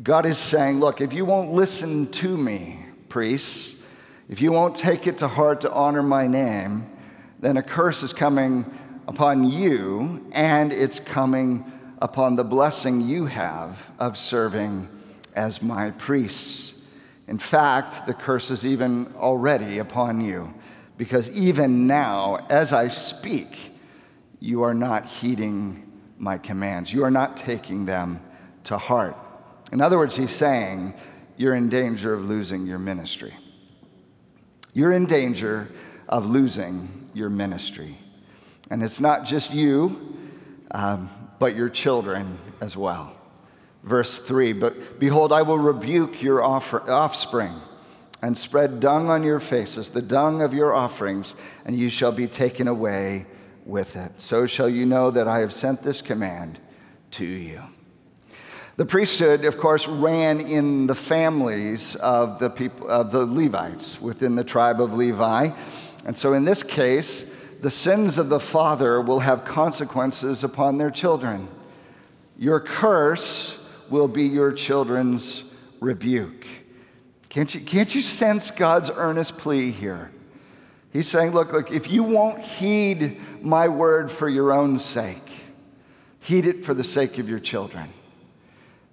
God 0.04 0.28
is 0.28 0.38
saying, 0.38 0.80
Look, 0.80 1.02
if 1.02 1.14
you 1.14 1.26
won't 1.26 1.52
listen 1.52 2.12
to 2.12 2.38
me, 2.38 2.86
priests, 3.10 3.81
if 4.32 4.40
you 4.40 4.54
won't 4.54 4.78
take 4.78 5.08
it 5.08 5.18
to 5.18 5.28
heart 5.28 5.60
to 5.62 5.72
honor 5.72 6.02
my 6.02 6.26
name, 6.26 6.90
then 7.42 7.58
a 7.58 7.62
curse 7.62 8.02
is 8.02 8.14
coming 8.14 8.66
upon 9.06 9.44
you 9.44 10.26
and 10.32 10.72
it's 10.72 11.02
coming 11.02 11.70
upon 12.02 12.38
the 12.38 12.44
blessing 12.44 13.02
you 13.02 13.26
have 13.26 13.78
of 14.00 14.18
serving 14.18 14.88
as 15.36 15.62
my 15.62 15.92
priests. 15.92 16.74
In 17.28 17.40
fact, 17.40 18.08
the 18.08 18.14
curse 18.14 18.50
is 18.52 18.66
even 18.66 19.14
already 19.18 19.80
upon 19.80 20.22
you, 20.22 20.54
because 20.98 21.30
even 21.32 21.86
now, 21.86 22.46
as 22.50 22.72
I 22.72 22.88
speak, 22.88 23.58
you 24.40 24.64
are 24.64 24.74
not 24.74 25.06
heeding 25.06 25.92
my 26.18 26.38
commands. 26.38 26.94
You 26.94 27.04
are 27.04 27.12
not 27.12 27.36
taking 27.36 27.86
them 27.86 28.22
to 28.64 28.78
heart. 28.78 29.18
In 29.74 29.82
other 29.82 29.98
words, 29.98 30.16
he's 30.16 30.32
saying, 30.32 30.94
you're 31.36 31.56
in 31.56 31.68
danger 31.68 32.14
of 32.14 32.24
losing 32.24 32.66
your 32.66 32.80
ministry. 32.80 33.34
You're 34.74 34.94
in 34.94 35.06
danger 35.06 35.70
of 36.08 36.26
losing 36.26 37.10
your 37.14 37.30
ministry. 37.30 37.98
And 38.70 38.84
it's 38.84 39.00
not 39.00 39.26
just 39.26 39.54
you, 39.54 40.18
um, 40.72 41.10
but 41.40 41.56
your 41.56 41.70
children 41.70 42.38
as 42.62 42.78
well. 42.78 43.16
Verse 43.84 44.18
3 44.20 44.54
But 44.54 45.00
behold, 45.00 45.34
I 45.34 45.42
will 45.42 45.58
rebuke 45.58 46.22
your 46.22 46.44
offspring 46.44 47.54
and 48.22 48.38
spread 48.38 48.80
dung 48.80 49.10
on 49.10 49.24
your 49.24 49.40
faces, 49.40 49.90
the 49.90 50.02
dung 50.02 50.42
of 50.42 50.54
your 50.54 50.74
offerings, 50.74 51.36
and 51.66 51.78
you 51.78 51.90
shall 51.90 52.12
be 52.12 52.28
taken 52.28 52.68
away 52.68 53.26
with 53.66 53.96
it. 53.96 54.12
So 54.20 54.46
shall 54.46 54.70
you 54.70 54.86
know 54.86 55.12
that 55.12 55.28
I 55.28 55.40
have 55.40 55.54
sent 55.54 55.82
this 55.82 56.02
command 56.02 56.60
to 57.12 57.26
you. 57.26 57.62
The 58.78 58.86
priesthood, 58.86 59.44
of 59.46 59.58
course, 59.58 59.88
ran 59.88 60.40
in 60.40 60.88
the 60.88 60.96
families 60.96 61.96
of 61.98 62.40
the 62.40 62.50
people 62.50 62.90
of 62.90 63.12
the 63.12 63.26
Levites 63.26 64.02
within 64.02 64.36
the 64.36 64.44
tribe 64.44 64.80
of 64.80 64.94
Levi. 64.94 65.52
And 66.06 66.18
so 66.18 66.34
in 66.34 66.46
this 66.46 66.64
case, 66.64 67.26
the 67.62 67.70
sins 67.70 68.18
of 68.18 68.30
the 68.30 68.40
father 68.40 69.02
will 69.02 69.20
have 69.20 69.46
consequences 69.46 70.44
upon 70.44 70.78
their 70.78 70.90
children. 70.90 71.48
Your 72.38 72.60
curse 72.60 73.60
will 73.90 74.08
be 74.08 74.24
your 74.24 74.52
children's 74.54 75.44
rebuke. 75.80 76.48
Can't 77.30 77.54
you, 77.54 77.62
can't 77.62 77.94
you 77.94 78.02
sense 78.02 78.52
God's 78.52 78.90
earnest 78.90 79.38
plea 79.38 79.70
here? 79.70 80.12
He's 80.92 81.08
saying, 81.08 81.32
look, 81.32 81.54
look, 81.54 81.72
if 81.72 81.90
you 81.90 82.04
won't 82.04 82.40
heed 82.40 83.20
my 83.42 83.68
word 83.68 84.10
for 84.10 84.28
your 84.28 84.52
own 84.52 84.80
sake, 84.80 85.30
heed 86.20 86.46
it 86.46 86.66
for 86.66 86.74
the 86.74 86.84
sake 86.84 87.20
of 87.20 87.30
your 87.30 87.40
children. 87.40 87.90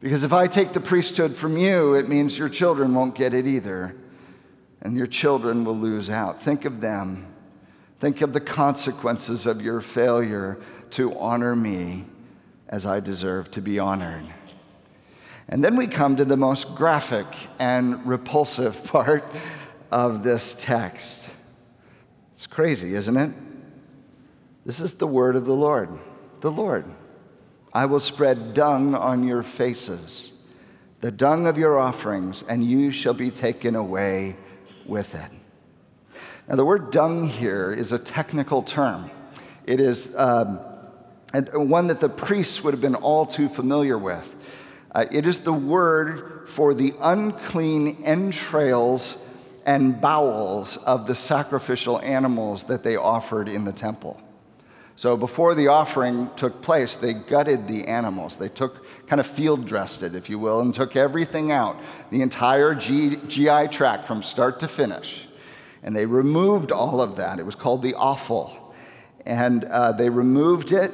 Because 0.00 0.24
if 0.24 0.32
I 0.32 0.46
take 0.46 0.72
the 0.72 0.80
priesthood 0.80 1.34
from 1.34 1.56
you, 1.56 1.94
it 1.94 2.08
means 2.08 2.38
your 2.38 2.48
children 2.48 2.94
won't 2.94 3.14
get 3.14 3.34
it 3.34 3.46
either, 3.46 3.96
and 4.82 4.96
your 4.96 5.06
children 5.06 5.64
will 5.64 5.76
lose 5.76 6.08
out. 6.08 6.40
Think 6.40 6.64
of 6.64 6.80
them 6.80 7.28
Think 8.00 8.22
of 8.22 8.32
the 8.32 8.40
consequences 8.40 9.46
of 9.46 9.60
your 9.60 9.80
failure 9.80 10.58
to 10.90 11.18
honor 11.18 11.56
me 11.56 12.04
as 12.68 12.86
I 12.86 13.00
deserve 13.00 13.50
to 13.52 13.60
be 13.60 13.78
honored. 13.78 14.24
And 15.48 15.64
then 15.64 15.74
we 15.76 15.86
come 15.86 16.16
to 16.16 16.24
the 16.24 16.36
most 16.36 16.74
graphic 16.76 17.26
and 17.58 18.06
repulsive 18.06 18.84
part 18.92 19.24
of 19.90 20.22
this 20.22 20.54
text. 20.58 21.30
It's 22.34 22.46
crazy, 22.46 22.94
isn't 22.94 23.16
it? 23.16 23.32
This 24.64 24.80
is 24.80 24.94
the 24.94 25.06
word 25.06 25.34
of 25.34 25.44
the 25.44 25.54
Lord. 25.54 25.88
The 26.40 26.52
Lord. 26.52 26.84
I 27.72 27.86
will 27.86 28.00
spread 28.00 28.54
dung 28.54 28.94
on 28.94 29.26
your 29.26 29.42
faces, 29.42 30.32
the 31.00 31.10
dung 31.10 31.46
of 31.46 31.58
your 31.58 31.78
offerings, 31.78 32.42
and 32.48 32.64
you 32.64 32.92
shall 32.92 33.14
be 33.14 33.30
taken 33.30 33.76
away 33.76 34.36
with 34.86 35.14
it. 35.14 35.30
Now, 36.48 36.56
the 36.56 36.64
word 36.64 36.90
dung 36.90 37.28
here 37.28 37.70
is 37.70 37.92
a 37.92 37.98
technical 37.98 38.62
term. 38.62 39.10
It 39.66 39.80
is 39.80 40.14
um, 40.16 40.60
one 41.52 41.88
that 41.88 42.00
the 42.00 42.08
priests 42.08 42.64
would 42.64 42.72
have 42.72 42.80
been 42.80 42.94
all 42.94 43.26
too 43.26 43.50
familiar 43.50 43.98
with. 43.98 44.34
Uh, 44.92 45.04
it 45.12 45.26
is 45.26 45.40
the 45.40 45.52
word 45.52 46.48
for 46.48 46.72
the 46.72 46.94
unclean 47.00 48.02
entrails 48.04 49.22
and 49.66 50.00
bowels 50.00 50.78
of 50.78 51.06
the 51.06 51.14
sacrificial 51.14 52.00
animals 52.00 52.64
that 52.64 52.82
they 52.82 52.96
offered 52.96 53.50
in 53.50 53.64
the 53.64 53.72
temple. 53.72 54.18
So 54.98 55.16
before 55.16 55.54
the 55.54 55.68
offering 55.68 56.28
took 56.34 56.60
place, 56.60 56.96
they 56.96 57.12
gutted 57.12 57.68
the 57.68 57.86
animals. 57.86 58.36
They 58.36 58.48
took, 58.48 58.84
kind 59.06 59.20
of 59.20 59.28
field 59.28 59.64
dressed 59.64 60.02
it, 60.02 60.16
if 60.16 60.28
you 60.28 60.40
will, 60.40 60.58
and 60.58 60.74
took 60.74 60.96
everything 60.96 61.52
out, 61.52 61.76
the 62.10 62.20
entire 62.20 62.74
G, 62.74 63.14
GI 63.28 63.68
tract 63.68 64.06
from 64.06 64.24
start 64.24 64.58
to 64.58 64.66
finish. 64.66 65.28
And 65.84 65.94
they 65.94 66.04
removed 66.04 66.72
all 66.72 67.00
of 67.00 67.14
that. 67.14 67.38
It 67.38 67.46
was 67.46 67.54
called 67.54 67.80
the 67.80 67.94
offal. 67.94 68.74
And 69.24 69.66
uh, 69.66 69.92
they 69.92 70.10
removed 70.10 70.72
it 70.72 70.92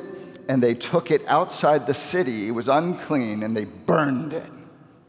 and 0.51 0.63
they 0.63 0.75
took 0.75 1.11
it 1.11 1.23
outside 1.27 1.87
the 1.87 1.95
city. 1.95 2.49
It 2.49 2.51
was 2.51 2.69
unclean 2.69 3.43
and 3.43 3.57
they 3.57 3.65
burned 3.65 4.35
it, 4.35 4.53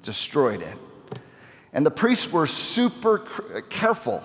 destroyed 0.03 0.61
it. 0.61 0.77
And 1.73 1.85
the 1.85 1.91
priests 1.91 2.31
were 2.31 2.47
super 2.47 3.27
careful 3.69 4.23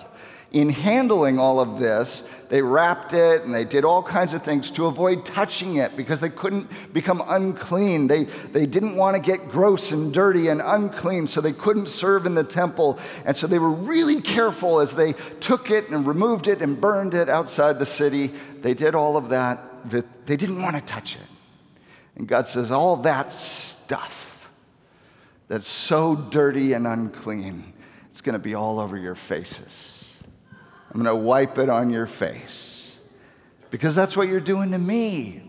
in 0.53 0.69
handling 0.69 1.39
all 1.39 1.59
of 1.59 1.77
this 1.77 2.23
they 2.51 2.61
wrapped 2.61 3.13
it 3.13 3.43
and 3.43 3.55
they 3.55 3.63
did 3.63 3.85
all 3.85 4.03
kinds 4.03 4.33
of 4.33 4.43
things 4.43 4.71
to 4.71 4.87
avoid 4.87 5.25
touching 5.25 5.77
it 5.77 5.95
because 5.95 6.19
they 6.19 6.27
couldn't 6.27 6.67
become 6.91 7.23
unclean. 7.29 8.07
They, 8.07 8.25
they 8.25 8.65
didn't 8.65 8.97
want 8.97 9.15
to 9.15 9.21
get 9.21 9.47
gross 9.47 9.93
and 9.93 10.13
dirty 10.13 10.49
and 10.49 10.61
unclean, 10.61 11.27
so 11.27 11.39
they 11.39 11.53
couldn't 11.53 11.87
serve 11.87 12.25
in 12.25 12.35
the 12.35 12.43
temple. 12.43 12.99
And 13.23 13.37
so 13.37 13.47
they 13.47 13.57
were 13.57 13.71
really 13.71 14.19
careful 14.19 14.81
as 14.81 14.93
they 14.95 15.13
took 15.39 15.71
it 15.71 15.91
and 15.91 16.05
removed 16.05 16.49
it 16.49 16.61
and 16.61 16.79
burned 16.79 17.13
it 17.13 17.29
outside 17.29 17.79
the 17.79 17.85
city. 17.85 18.31
They 18.61 18.73
did 18.73 18.95
all 18.95 19.15
of 19.15 19.29
that. 19.29 19.89
They 20.25 20.35
didn't 20.35 20.61
want 20.61 20.75
to 20.75 20.81
touch 20.81 21.15
it. 21.15 21.21
And 22.17 22.27
God 22.27 22.49
says, 22.49 22.69
All 22.69 22.97
that 22.97 23.31
stuff 23.31 24.49
that's 25.47 25.69
so 25.69 26.17
dirty 26.17 26.73
and 26.73 26.85
unclean, 26.85 27.71
it's 28.09 28.19
going 28.19 28.33
to 28.33 28.39
be 28.39 28.55
all 28.55 28.77
over 28.77 28.97
your 28.97 29.15
faces. 29.15 30.00
I'm 30.93 31.01
going 31.01 31.05
to 31.05 31.15
wipe 31.15 31.57
it 31.57 31.69
on 31.69 31.89
your 31.89 32.05
face. 32.05 32.91
Because 33.69 33.95
that's 33.95 34.17
what 34.17 34.27
you're 34.27 34.41
doing 34.41 34.71
to 34.71 34.77
me. 34.77 35.41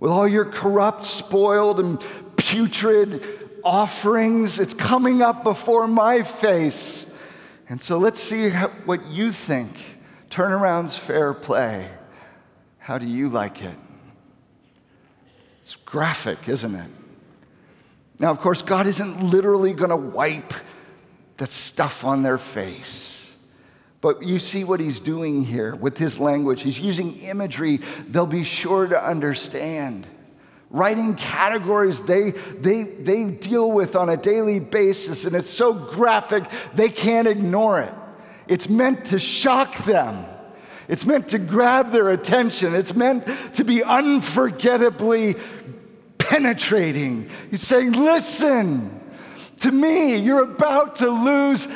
With 0.00 0.10
all 0.10 0.26
your 0.26 0.44
corrupt, 0.44 1.04
spoiled, 1.04 1.78
and 1.78 2.04
putrid 2.36 3.22
offerings, 3.62 4.58
it's 4.58 4.74
coming 4.74 5.22
up 5.22 5.44
before 5.44 5.86
my 5.86 6.24
face. 6.24 7.10
And 7.68 7.80
so 7.80 7.98
let's 7.98 8.20
see 8.20 8.50
what 8.50 9.06
you 9.06 9.30
think. 9.30 9.70
Turnaround's 10.28 10.96
fair 10.96 11.32
play. 11.32 11.88
How 12.78 12.98
do 12.98 13.06
you 13.06 13.28
like 13.28 13.62
it? 13.62 13.76
It's 15.62 15.76
graphic, 15.76 16.48
isn't 16.48 16.74
it? 16.74 16.90
Now, 18.18 18.32
of 18.32 18.40
course, 18.40 18.60
God 18.60 18.86
isn't 18.86 19.22
literally 19.22 19.72
going 19.72 19.90
to 19.90 19.96
wipe 19.96 20.52
that 21.36 21.50
stuff 21.50 22.04
on 22.04 22.22
their 22.22 22.38
face. 22.38 23.23
But 24.04 24.22
you 24.22 24.38
see 24.38 24.64
what 24.64 24.80
he's 24.80 25.00
doing 25.00 25.46
here 25.46 25.74
with 25.74 25.96
his 25.96 26.20
language. 26.20 26.60
He's 26.60 26.78
using 26.78 27.18
imagery 27.22 27.80
they'll 28.06 28.26
be 28.26 28.44
sure 28.44 28.86
to 28.86 29.02
understand. 29.02 30.06
Writing 30.68 31.14
categories 31.14 32.02
they, 32.02 32.32
they, 32.32 32.82
they 32.82 33.24
deal 33.24 33.72
with 33.72 33.96
on 33.96 34.10
a 34.10 34.18
daily 34.18 34.60
basis, 34.60 35.24
and 35.24 35.34
it's 35.34 35.48
so 35.48 35.72
graphic 35.72 36.44
they 36.74 36.90
can't 36.90 37.26
ignore 37.26 37.80
it. 37.80 37.94
It's 38.46 38.68
meant 38.68 39.06
to 39.06 39.18
shock 39.18 39.74
them. 39.84 40.26
It's 40.86 41.06
meant 41.06 41.28
to 41.28 41.38
grab 41.38 41.90
their 41.90 42.10
attention. 42.10 42.74
It's 42.74 42.94
meant 42.94 43.26
to 43.54 43.64
be 43.64 43.82
unforgettably 43.82 45.36
penetrating. 46.18 47.30
He's 47.50 47.62
saying, 47.62 47.92
Listen 47.92 49.00
to 49.60 49.72
me, 49.72 50.16
you're 50.16 50.42
about 50.42 50.96
to 50.96 51.08
lose 51.08 51.66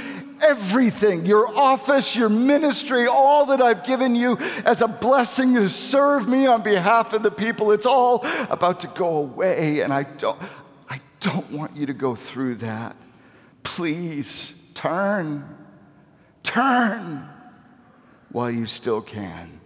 everything 0.43 1.27
your 1.27 1.49
office, 1.57 2.15
your 2.17 2.29
ministry, 2.29 3.07
all 3.07 3.47
that 3.47 3.61
I've 3.61 3.85
given 3.85 4.15
you 4.15 4.39
as 4.65 4.83
a 4.83 4.89
blessing 4.89 5.55
to 5.55 5.69
serve 5.69 6.29
me 6.29 6.47
on 6.47 6.63
behalf 6.63 7.13
of 7.13 7.23
the 7.23 7.31
people. 7.31 7.73
It's 7.73 7.87
all 7.87 8.25
about 8.51 8.81
to 8.81 8.87
go 8.89 9.19
away, 9.19 9.81
and 9.81 9.93
I 9.93 10.05
don't, 10.05 10.41
I 10.89 11.01
don't 11.21 11.51
want 11.51 11.77
you 11.77 11.87
to 11.87 11.95
go 11.95 12.15
through 12.15 12.57
that. 12.57 12.97
Please 13.63 14.55
turn, 14.75 15.45
turn 16.43 17.29
while 18.31 18.51
you 18.51 18.67
still 18.67 19.01
can. 19.01 19.61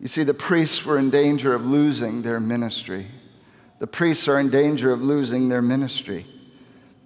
You 0.00 0.08
see, 0.08 0.22
the 0.22 0.34
priests 0.34 0.84
were 0.84 0.98
in 0.98 1.10
danger 1.10 1.54
of 1.54 1.64
losing 1.64 2.22
their 2.22 2.40
ministry. 2.40 3.06
The 3.78 3.86
priests 3.86 4.28
are 4.28 4.38
in 4.38 4.50
danger 4.50 4.92
of 4.92 5.02
losing 5.02 5.48
their 5.48 5.62
ministry. 5.62 6.26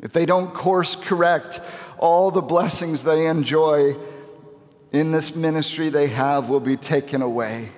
If 0.00 0.12
they 0.12 0.26
don't 0.26 0.54
course 0.54 0.96
correct, 0.96 1.60
all 1.98 2.30
the 2.30 2.42
blessings 2.42 3.04
they 3.04 3.26
enjoy 3.26 3.96
in 4.92 5.12
this 5.12 5.34
ministry 5.34 5.90
they 5.90 6.08
have 6.08 6.48
will 6.48 6.60
be 6.60 6.76
taken 6.76 7.22
away. 7.22 7.70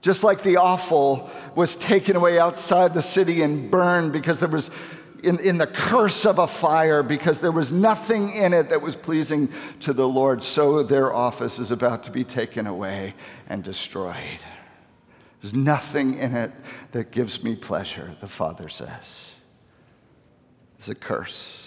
Just 0.00 0.24
like 0.24 0.42
the 0.42 0.56
offal 0.56 1.28
was 1.54 1.74
taken 1.74 2.16
away 2.16 2.38
outside 2.38 2.94
the 2.94 3.02
city 3.02 3.42
and 3.42 3.70
burned 3.70 4.12
because 4.12 4.40
there 4.40 4.48
was 4.48 4.70
in, 5.22 5.38
in 5.40 5.58
the 5.58 5.66
curse 5.66 6.24
of 6.24 6.38
a 6.38 6.46
fire 6.46 7.02
because 7.02 7.40
there 7.40 7.52
was 7.52 7.70
nothing 7.70 8.30
in 8.30 8.54
it 8.54 8.70
that 8.70 8.80
was 8.80 8.96
pleasing 8.96 9.50
to 9.80 9.92
the 9.92 10.08
Lord, 10.08 10.42
so 10.42 10.82
their 10.82 11.12
office 11.12 11.58
is 11.58 11.70
about 11.70 12.04
to 12.04 12.10
be 12.10 12.24
taken 12.24 12.66
away 12.66 13.14
and 13.48 13.62
destroyed. 13.62 14.40
There's 15.42 15.54
nothing 15.54 16.14
in 16.14 16.34
it 16.34 16.52
that 16.92 17.10
gives 17.10 17.42
me 17.42 17.56
pleasure, 17.56 18.14
the 18.20 18.28
Father 18.28 18.68
says. 18.68 19.26
It's 20.78 20.88
a 20.88 20.94
curse. 20.94 21.66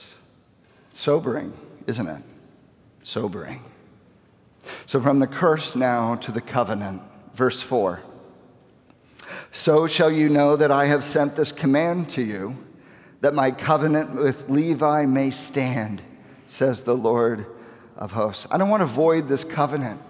Sobering, 0.94 1.54
isn't 1.88 2.08
it? 2.08 2.24
Sobering. 3.04 3.63
So, 4.86 5.02
from 5.02 5.20
the 5.20 5.28
curse 5.28 5.75
now 5.75 6.16
to 6.16 6.32
the 6.32 6.42
covenant, 6.42 7.02
verse 7.34 7.62
4. 7.62 8.02
So 9.52 9.88
shall 9.88 10.12
you 10.12 10.30
know 10.30 10.56
that 10.56 10.72
I 10.72 10.86
have 10.86 11.04
sent 11.04 11.36
this 11.36 11.52
command 11.52 12.10
to 12.10 12.22
you, 12.22 12.58
that 13.22 13.34
my 13.34 13.52
covenant 13.52 14.16
with 14.16 14.50
Levi 14.50 15.06
may 15.06 15.32
stand, 15.32 16.02
says 16.48 16.82
the 16.82 16.96
Lord 16.96 17.46
of 17.96 18.12
hosts. 18.12 18.48
I 18.52 18.58
don't 18.58 18.70
want 18.70 18.82
to 18.82 18.88
void 18.88 19.28
this 19.28 19.44
covenant 19.44 20.02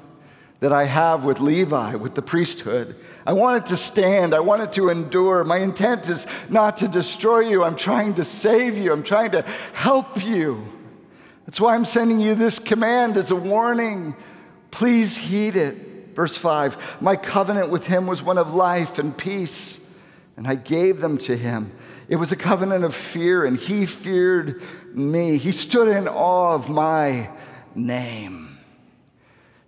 that 0.61 0.71
I 0.71 0.85
have 0.85 1.25
with 1.25 1.41
Levi, 1.41 1.95
with 1.95 2.15
the 2.15 2.21
priesthood. 2.21 2.95
I 3.25 3.33
want 3.33 3.57
it 3.57 3.65
to 3.67 3.77
stand. 3.77 4.33
I 4.33 4.39
want 4.39 4.61
it 4.61 4.71
to 4.73 4.89
endure. 4.89 5.43
My 5.43 5.57
intent 5.57 6.07
is 6.09 6.25
not 6.49 6.77
to 6.77 6.87
destroy 6.87 7.39
you. 7.41 7.63
I'm 7.63 7.75
trying 7.75 8.13
to 8.15 8.23
save 8.23 8.77
you. 8.77 8.93
I'm 8.93 9.03
trying 9.03 9.31
to 9.31 9.41
help 9.73 10.23
you. 10.23 10.65
That's 11.45 11.59
why 11.59 11.75
I'm 11.75 11.85
sending 11.85 12.19
you 12.19 12.35
this 12.35 12.59
command 12.59 13.17
as 13.17 13.31
a 13.31 13.35
warning. 13.35 14.15
Please 14.71 15.17
heed 15.17 15.55
it. 15.55 16.15
Verse 16.15 16.37
5 16.37 17.01
My 17.01 17.15
covenant 17.15 17.69
with 17.69 17.87
him 17.87 18.07
was 18.07 18.23
one 18.23 18.37
of 18.37 18.53
life 18.53 18.99
and 18.99 19.17
peace, 19.17 19.79
and 20.37 20.47
I 20.47 20.55
gave 20.55 20.99
them 20.99 21.17
to 21.19 21.35
him. 21.35 21.71
It 22.07 22.17
was 22.17 22.31
a 22.31 22.35
covenant 22.35 22.83
of 22.83 22.93
fear, 22.95 23.45
and 23.45 23.57
he 23.57 23.85
feared 23.85 24.61
me. 24.93 25.37
He 25.37 25.51
stood 25.51 25.87
in 25.87 26.07
awe 26.07 26.53
of 26.53 26.69
my 26.69 27.29
name. 27.75 28.59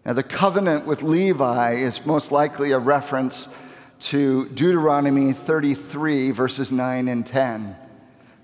Now, 0.06 0.14
the 0.14 0.24
covenant 0.24 0.86
with 0.86 1.02
Levi 1.02 1.74
is 1.74 2.06
most 2.06 2.32
likely 2.32 2.72
a 2.72 2.80
reference 2.80 3.48
to 4.02 4.48
Deuteronomy 4.50 5.34
33, 5.34 6.32
verses 6.32 6.72
9 6.72 7.08
and 7.08 7.26
10. 7.26 7.76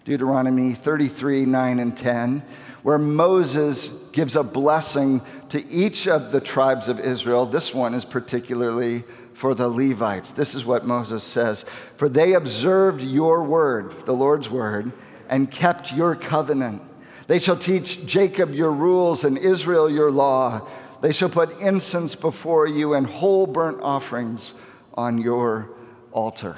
Deuteronomy 0.03 0.73
33, 0.73 1.45
9 1.45 1.79
and 1.79 1.95
10, 1.95 2.41
where 2.83 2.97
Moses 2.97 3.87
gives 4.11 4.35
a 4.35 4.43
blessing 4.43 5.21
to 5.49 5.65
each 5.69 6.07
of 6.07 6.31
the 6.31 6.41
tribes 6.41 6.87
of 6.87 6.99
Israel. 6.99 7.45
This 7.45 7.73
one 7.73 7.93
is 7.93 8.05
particularly 8.05 9.03
for 9.33 9.55
the 9.55 9.67
Levites. 9.67 10.31
This 10.31 10.55
is 10.55 10.65
what 10.65 10.85
Moses 10.85 11.23
says 11.23 11.65
For 11.97 12.09
they 12.09 12.33
observed 12.33 13.01
your 13.01 13.43
word, 13.43 14.05
the 14.05 14.13
Lord's 14.13 14.49
word, 14.49 14.91
and 15.29 15.49
kept 15.49 15.91
your 15.93 16.15
covenant. 16.15 16.81
They 17.27 17.39
shall 17.39 17.57
teach 17.57 18.05
Jacob 18.05 18.53
your 18.53 18.71
rules 18.71 19.23
and 19.23 19.37
Israel 19.37 19.89
your 19.89 20.11
law. 20.11 20.67
They 21.01 21.13
shall 21.13 21.29
put 21.29 21.59
incense 21.59 22.15
before 22.15 22.67
you 22.67 22.93
and 22.93 23.07
whole 23.07 23.47
burnt 23.47 23.81
offerings 23.81 24.53
on 24.95 25.17
your 25.17 25.69
altar. 26.11 26.57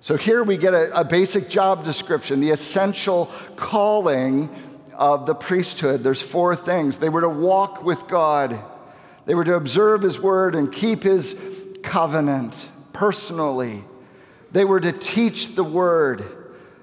So 0.00 0.16
here 0.16 0.44
we 0.44 0.56
get 0.56 0.72
a, 0.72 1.00
a 1.00 1.04
basic 1.04 1.48
job 1.48 1.84
description, 1.84 2.40
the 2.40 2.50
essential 2.50 3.26
calling 3.56 4.48
of 4.96 5.26
the 5.26 5.34
priesthood. 5.34 6.02
There's 6.02 6.22
four 6.22 6.56
things. 6.56 6.98
They 6.98 7.08
were 7.08 7.20
to 7.20 7.28
walk 7.28 7.84
with 7.84 8.08
God, 8.08 8.62
they 9.26 9.34
were 9.34 9.44
to 9.44 9.54
observe 9.54 10.02
His 10.02 10.20
word 10.20 10.54
and 10.54 10.72
keep 10.72 11.02
His 11.02 11.36
covenant 11.82 12.54
personally. 12.92 13.84
They 14.52 14.64
were 14.64 14.80
to 14.80 14.92
teach 14.92 15.54
the 15.54 15.64
word. 15.64 16.24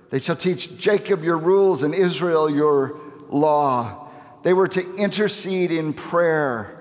They 0.09 0.19
shall 0.19 0.35
teach 0.35 0.77
Jacob 0.77 1.23
your 1.23 1.37
rules 1.37 1.81
and 1.81 1.95
Israel 1.95 2.49
your 2.49 2.99
law. 3.29 4.09
They 4.43 4.53
were 4.53 4.67
to 4.67 4.95
intercede 4.95 5.71
in 5.71 5.93
prayer. 5.93 6.72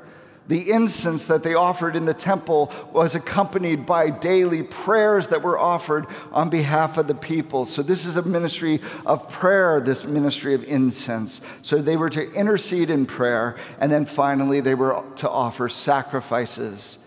The 0.48 0.72
incense 0.72 1.26
that 1.26 1.44
they 1.44 1.54
offered 1.54 1.94
in 1.94 2.04
the 2.04 2.14
temple 2.14 2.72
was 2.92 3.14
accompanied 3.14 3.86
by 3.86 4.10
daily 4.10 4.64
prayers 4.64 5.28
that 5.28 5.42
were 5.42 5.58
offered 5.58 6.06
on 6.32 6.50
behalf 6.50 6.98
of 6.98 7.06
the 7.06 7.14
people. 7.14 7.64
So, 7.64 7.82
this 7.82 8.06
is 8.06 8.16
a 8.16 8.22
ministry 8.22 8.80
of 9.06 9.28
prayer, 9.28 9.80
this 9.80 10.04
ministry 10.04 10.54
of 10.54 10.64
incense. 10.64 11.40
So, 11.62 11.80
they 11.80 11.96
were 11.96 12.10
to 12.10 12.32
intercede 12.32 12.90
in 12.90 13.06
prayer, 13.06 13.56
and 13.78 13.92
then 13.92 14.04
finally, 14.04 14.60
they 14.60 14.74
were 14.74 15.04
to 15.16 15.30
offer 15.30 15.68
sacrifices. 15.68 16.98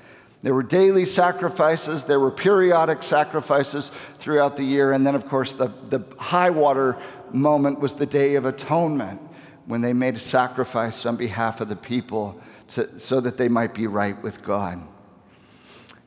There 0.42 0.54
were 0.54 0.64
daily 0.64 1.06
sacrifices, 1.06 2.06
there 2.06 2.20
were 2.20 2.32
periodic 2.32 3.04
sacrifices 3.04 3.92
throughout 4.20 4.56
the 4.56 4.64
year, 4.64 4.94
and 4.94 5.06
then, 5.06 5.16
of 5.16 5.28
course, 5.28 5.54
the, 5.54 5.72
the 5.90 6.02
high 6.18 6.52
water 6.52 6.98
moment 7.34 7.80
was 7.80 7.96
the 7.96 8.06
Day 8.06 8.36
of 8.36 8.46
Atonement 8.46 9.20
when 9.66 9.82
they 9.82 9.92
made 9.92 10.16
a 10.16 10.20
sacrifice 10.20 11.06
on 11.06 11.18
behalf 11.18 11.60
of 11.60 11.68
the 11.68 11.76
people 11.76 12.40
to, 12.70 13.00
so 13.00 13.20
that 13.22 13.38
they 13.38 13.48
might 13.48 13.74
be 13.74 13.88
right 13.88 14.22
with 14.22 14.44
God. 14.44 14.82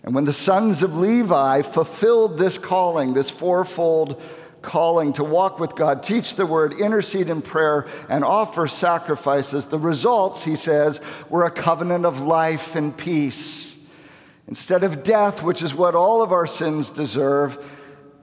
And 0.02 0.14
when 0.14 0.24
the 0.24 0.32
sons 0.32 0.82
of 0.82 0.96
Levi 0.96 1.62
fulfilled 1.62 2.38
this 2.38 2.56
calling, 2.56 3.14
this 3.14 3.30
fourfold 3.30 4.22
calling 4.62 5.12
to 5.14 5.24
walk 5.24 5.60
with 5.60 5.76
God, 5.76 6.02
teach 6.02 6.34
the 6.34 6.46
word, 6.46 6.74
intercede 6.74 7.28
in 7.28 7.42
prayer, 7.42 7.86
and 8.08 8.24
offer 8.24 8.66
sacrifices, 8.66 9.66
the 9.66 9.78
results, 9.78 10.42
he 10.44 10.56
says, 10.56 11.00
were 11.28 11.44
a 11.44 11.50
covenant 11.50 12.04
of 12.04 12.20
life 12.20 12.74
and 12.74 12.96
peace. 12.96 13.76
Instead 14.48 14.82
of 14.82 15.02
death, 15.02 15.42
which 15.42 15.62
is 15.62 15.74
what 15.74 15.94
all 15.94 16.22
of 16.22 16.32
our 16.32 16.46
sins 16.46 16.88
deserve, 16.88 17.64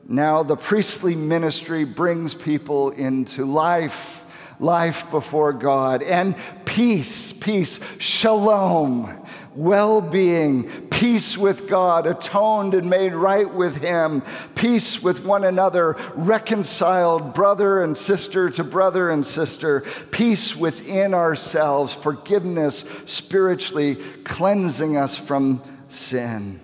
now 0.08 0.44
the 0.44 0.56
priestly 0.56 1.16
ministry 1.16 1.84
brings 1.84 2.34
people 2.34 2.90
into 2.92 3.46
life 3.46 4.25
life 4.60 5.10
before 5.12 5.54
God, 5.54 6.04
and 6.04 6.36
peace, 6.66 7.34
peace, 7.34 7.80
shalom, 8.00 9.26
well 9.56 10.02
being, 10.02 10.70
peace 10.90 11.38
with 11.38 11.68
God, 11.68 12.08
atoned 12.08 12.74
and 12.74 12.90
made 12.90 13.14
right 13.14 13.52
with 13.52 13.82
Him, 13.82 14.22
peace 14.56 15.02
with 15.02 15.26
one 15.26 15.44
another, 15.46 15.98
reconciled 16.16 17.34
brother 17.34 17.84
and 17.84 17.98
sister 17.98 18.50
to 18.52 18.64
brother 18.64 19.10
and 19.10 19.26
sister, 19.26 19.84
peace 20.12 20.56
within 20.56 21.14
ourselves, 21.14 21.94
forgiveness 21.94 22.84
spiritually, 23.06 23.96
cleansing 24.24 24.98
us 24.98 25.16
from 25.16 25.62
sin. 25.90 26.60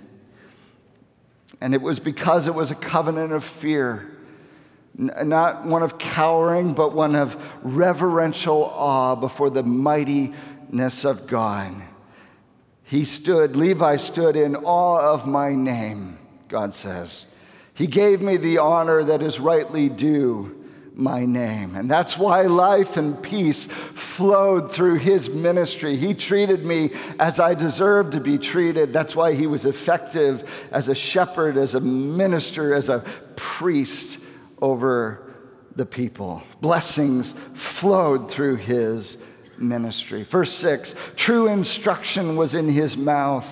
And 1.62 1.74
it 1.74 1.82
was 1.82 2.00
because 2.00 2.48
it 2.48 2.56
was 2.56 2.72
a 2.72 2.76
covenant 2.76 3.32
of 3.32 3.44
fear 3.44 4.18
not 4.96 5.66
one 5.66 5.84
of 5.84 5.98
cowering, 5.98 6.74
but 6.74 6.94
one 6.94 7.16
of 7.16 7.38
reverential 7.64 8.64
awe 8.64 9.16
before 9.16 9.50
the 9.50 9.64
mightiness 9.64 11.06
of 11.06 11.28
God. 11.28 11.76
He 12.84 13.06
stood, 13.06 13.56
Levi 13.56 13.96
stood 13.96 14.36
in 14.36 14.56
awe 14.56 15.00
of 15.00 15.26
my 15.26 15.56
name, 15.56 16.18
God 16.50 16.76
says. 16.76 17.26
He 17.74 17.88
gave 17.88 18.22
me 18.22 18.38
the 18.38 18.58
honor 18.58 19.04
that 19.06 19.22
is 19.22 19.40
rightly 19.40 19.88
due 19.88 20.58
my 20.94 21.26
name. 21.26 21.76
And 21.76 21.90
that's 21.90 22.18
why 22.18 22.42
life 22.44 22.98
and 22.98 23.22
peace 23.24 23.66
flowed 23.66 24.74
through 24.74 24.96
his 24.96 25.30
ministry. 25.30 25.96
He 25.96 26.14
treated 26.14 26.66
me 26.66 26.92
as 27.18 27.40
I 27.40 27.54
deserved 27.54 28.12
to 28.12 28.20
be 28.20 28.38
treated. 28.38 28.92
That's 28.92 29.16
why 29.16 29.34
he 29.34 29.48
was 29.48 29.66
effective 29.66 30.68
as 30.72 30.90
a 30.90 30.96
shepherd, 30.96 31.56
as 31.56 31.76
a 31.76 31.80
minister, 31.80 32.74
as 32.74 32.90
a 32.90 33.00
priest 33.38 34.20
over 34.62 35.32
the 35.76 35.86
people. 35.86 36.44
Blessings 36.60 37.34
flowed 37.54 38.30
through 38.30 38.58
his 38.58 39.18
ministry. 39.58 40.24
Verse 40.24 40.54
6 40.54 40.96
True 41.16 41.48
instruction 41.48 42.36
was 42.36 42.56
in 42.56 42.68
his 42.68 42.98
mouth, 42.98 43.48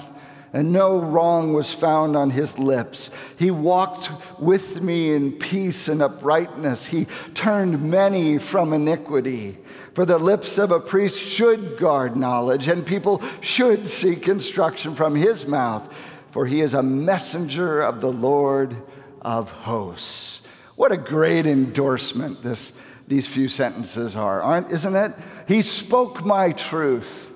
and 0.51 0.71
no 0.71 0.99
wrong 0.99 1.53
was 1.53 1.71
found 1.71 2.15
on 2.15 2.31
his 2.31 2.57
lips. 2.57 3.09
He 3.37 3.51
walked 3.51 4.11
with 4.39 4.81
me 4.81 5.13
in 5.13 5.33
peace 5.33 5.87
and 5.87 6.01
uprightness. 6.01 6.85
He 6.85 7.05
turned 7.33 7.89
many 7.89 8.37
from 8.37 8.73
iniquity. 8.73 9.57
For 9.93 10.05
the 10.05 10.17
lips 10.17 10.57
of 10.57 10.71
a 10.71 10.79
priest 10.79 11.19
should 11.19 11.77
guard 11.77 12.15
knowledge, 12.15 12.67
and 12.67 12.85
people 12.85 13.21
should 13.41 13.87
seek 13.87 14.27
instruction 14.27 14.95
from 14.95 15.15
his 15.15 15.45
mouth, 15.45 15.93
for 16.31 16.45
he 16.45 16.61
is 16.61 16.73
a 16.73 16.83
messenger 16.83 17.81
of 17.81 18.01
the 18.01 18.11
Lord 18.11 18.75
of 19.21 19.51
hosts. 19.51 20.41
What 20.79 20.93
a 20.93 20.97
great 20.97 21.45
endorsement 21.45 22.41
this, 22.41 22.71
these 23.05 23.27
few 23.27 23.49
sentences 23.49 24.15
are, 24.15 24.41
aren't, 24.41 24.71
isn't 24.71 24.95
it? 24.95 25.11
He 25.45 25.61
spoke 25.61 26.23
my 26.23 26.53
truth. 26.53 27.33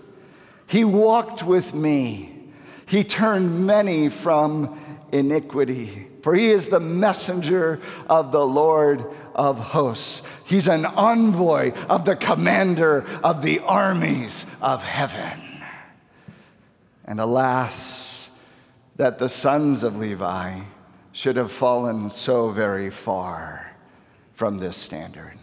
He 0.66 0.86
walked 0.86 1.44
with 1.44 1.74
me. 1.74 2.54
He 2.86 3.04
turned 3.04 3.68
many 3.68 4.08
from 4.08 4.80
iniquity. 5.12 6.08
For 6.22 6.34
he 6.34 6.52
is 6.52 6.70
the 6.70 6.80
messenger 6.80 7.82
of 8.08 8.32
the 8.32 8.48
Lord 8.48 9.04
of 9.36 9.60
hosts. 9.60 10.22
He's 10.46 10.70
an 10.70 10.86
envoy 10.86 11.74
of 11.90 12.06
the 12.06 12.16
commander 12.16 13.06
of 13.26 13.42
the 13.42 13.60
armies 13.60 14.46
of 14.62 14.86
heaven. 14.86 15.38
And 17.04 17.20
alas, 17.20 18.30
that 18.96 19.20
the 19.20 19.28
sons 19.28 19.84
of 19.84 19.98
Levi 19.98 20.62
should 21.14 21.38
have 21.38 21.52
fallen 21.52 22.10
so 22.10 22.50
very 22.50 22.90
far 22.90 23.72
from 24.34 24.58
this 24.58 24.76
standard. 24.76 25.38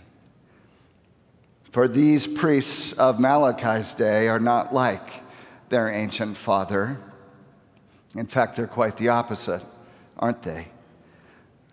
For 1.70 1.86
these 1.86 2.26
priests 2.26 2.92
of 2.94 3.20
Malachi's 3.20 3.94
day 3.94 4.26
are 4.26 4.40
not 4.40 4.74
like 4.74 5.22
their 5.68 5.88
ancient 5.88 6.36
father. 6.36 7.00
In 8.16 8.26
fact, 8.26 8.56
they're 8.56 8.66
quite 8.66 8.96
the 8.96 9.10
opposite, 9.10 9.64
aren't 10.18 10.42
they? 10.42 10.66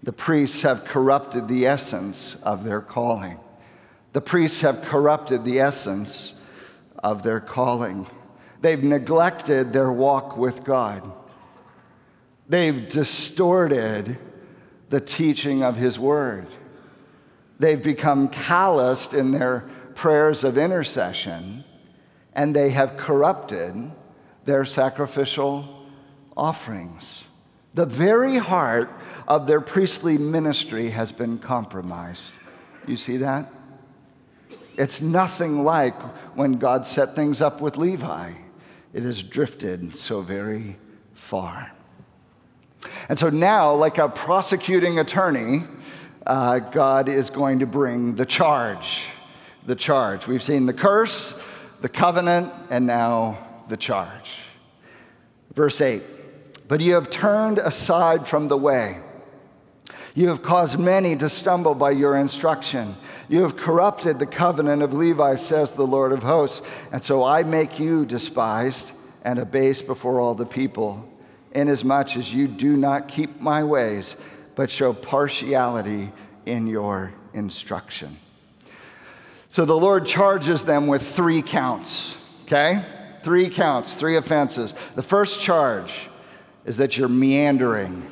The 0.03 0.13
priests 0.13 0.62
have 0.62 0.86
corrupted 0.86 1.47
the 1.47 1.65
essence 1.65 2.38
of 2.43 2.63
their 2.63 2.81
calling. 2.81 3.39
The 4.13 4.21
priests 4.21 4.62
have 4.62 4.83
corrupted 4.83 5.43
the 5.43 5.60
essence 5.60 6.36
of 6.99 7.23
their 7.23 7.39
calling. 7.39 8.05
They've 8.62 8.83
neglected 8.83 9.73
their 9.73 9.91
walk 9.91 10.38
with 10.38 10.63
God. 10.63 11.12
They've 12.49 12.88
distorted 12.88 14.17
the 14.89 15.01
teaching 15.01 15.63
of 15.63 15.75
His 15.75 15.99
Word. 15.99 16.47
They've 17.60 17.81
become 17.81 18.29
calloused 18.29 19.13
in 19.13 19.31
their 19.31 19.69
prayers 19.95 20.43
of 20.43 20.57
intercession, 20.57 21.63
and 22.33 22.55
they 22.55 22.69
have 22.69 22.97
corrupted 22.97 23.91
their 24.45 24.63
sacrificial 24.63 25.86
offerings. 26.38 27.23
The 27.73 27.86
very 27.86 28.38
heart 28.38 28.89
of 29.27 29.45
their 29.47 29.62
priestly 29.62 30.17
ministry 30.17 30.89
has 30.91 31.12
been 31.12 31.39
compromised. 31.39 32.23
You 32.88 32.95
see 32.95 33.17
that? 33.17 33.51
It's 34.77 35.01
nothing 35.01 35.63
like 35.63 35.99
when 36.36 36.53
God 36.53 36.86
set 36.86 37.15
things 37.15 37.41
up 37.41 37.60
with 37.60 37.77
Levi. 37.77 38.33
It 38.93 39.03
has 39.03 39.21
drifted 39.21 39.95
so 39.95 40.21
very 40.21 40.77
far. 41.13 41.71
And 43.10 43.17
so 43.17 43.30
now, 43.30 43.74
like 43.74 43.98
a 43.98 44.10
prosecuting 44.10 45.00
attorney, 45.00 45.63
uh, 46.26 46.60
God 46.60 47.08
is 47.08 47.30
going 47.30 47.60
to 47.60 47.65
bring 47.65 48.15
the 48.15 48.26
charge. 48.26 49.04
The 49.65 49.76
charge. 49.76 50.28
We've 50.28 50.43
seen 50.43 50.65
the 50.65 50.74
curse, 50.74 51.39
the 51.82 51.89
covenant, 51.89 52.52
and 52.70 52.86
now 52.86 53.38
the 53.70 53.78
charge. 53.78 54.32
Verse 55.54 55.80
8 55.80 56.02
But 56.67 56.82
you 56.82 56.96
have 56.96 57.10
turned 57.10 57.60
aside 57.60 58.28
from 58.28 58.48
the 58.48 58.58
way. 58.58 59.00
You 60.15 60.30
have 60.30 60.41
caused 60.41 60.80
many 60.80 61.15
to 61.17 61.30
stumble 61.30 61.76
by 61.76 61.91
your 61.91 62.17
instruction. 62.17 62.96
You 63.30 63.43
have 63.43 63.56
corrupted 63.56 64.20
the 64.20 64.26
covenant 64.26 64.82
of 64.82 64.93
Levi, 64.93 65.36
says 65.36 65.74
the 65.74 65.86
Lord 65.86 66.12
of 66.12 66.24
hosts. 66.24 66.67
And 66.91 67.04
so 67.04 67.24
I 67.24 67.43
make 67.43 67.80
you 67.80 68.06
despised 68.06 68.93
and 69.24 69.38
abased 69.38 69.86
before 69.86 70.20
all 70.20 70.34
the 70.34 70.46
people, 70.46 71.08
inasmuch 71.51 72.17
as 72.17 72.33
you 72.33 72.47
do 72.47 72.75
not 72.75 73.07
keep 73.07 73.39
my 73.41 73.63
ways, 73.63 74.15
but 74.55 74.69
show 74.69 74.93
partiality 74.93 76.12
in 76.45 76.67
your 76.67 77.13
instruction. 77.33 78.17
So 79.49 79.65
the 79.65 79.77
Lord 79.77 80.05
charges 80.05 80.63
them 80.63 80.88
with 80.88 81.01
three 81.01 81.41
counts, 81.41 82.17
okay? 82.43 82.83
Three 83.23 83.49
counts, 83.49 83.93
three 83.93 84.17
offenses. 84.17 84.73
The 84.95 85.03
first 85.03 85.41
charge 85.41 85.93
is 86.65 86.77
that 86.77 86.97
you're 86.97 87.10
meandering. 87.10 88.03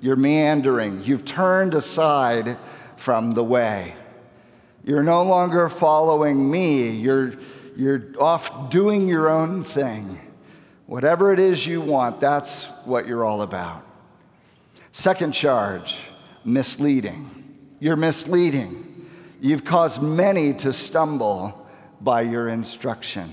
You're 0.00 0.16
meandering. 0.16 1.02
You've 1.04 1.24
turned 1.24 1.74
aside 1.74 2.56
from 2.96 3.32
the 3.32 3.44
way. 3.44 3.94
You're 4.84 5.02
no 5.02 5.22
longer 5.22 5.68
following 5.68 6.50
me. 6.50 6.90
You're, 6.90 7.34
you're 7.76 8.02
off 8.18 8.70
doing 8.70 9.08
your 9.08 9.30
own 9.30 9.62
thing. 9.62 10.20
Whatever 10.92 11.32
it 11.32 11.38
is 11.38 11.66
you 11.66 11.80
want, 11.80 12.20
that's 12.20 12.66
what 12.84 13.06
you're 13.06 13.24
all 13.24 13.40
about. 13.40 13.82
Second 14.92 15.32
charge 15.32 15.96
misleading. 16.44 17.30
You're 17.80 17.96
misleading. 17.96 19.08
You've 19.40 19.64
caused 19.64 20.02
many 20.02 20.52
to 20.52 20.70
stumble 20.70 21.66
by 22.02 22.20
your 22.20 22.50
instruction. 22.50 23.32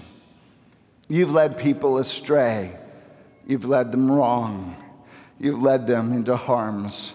You've 1.09 1.33
led 1.33 1.57
people 1.57 1.97
astray. 1.97 2.77
You've 3.45 3.65
led 3.65 3.91
them 3.91 4.09
wrong. 4.09 4.81
You've 5.37 5.61
led 5.61 5.85
them 5.85 6.13
into 6.13 6.37
harm's 6.37 7.11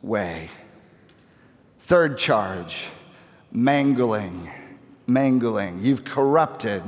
way. 0.00 0.48
Third 1.80 2.16
charge 2.16 2.86
mangling, 3.52 4.50
mangling. 5.06 5.82
You've 5.82 6.02
corrupted 6.02 6.82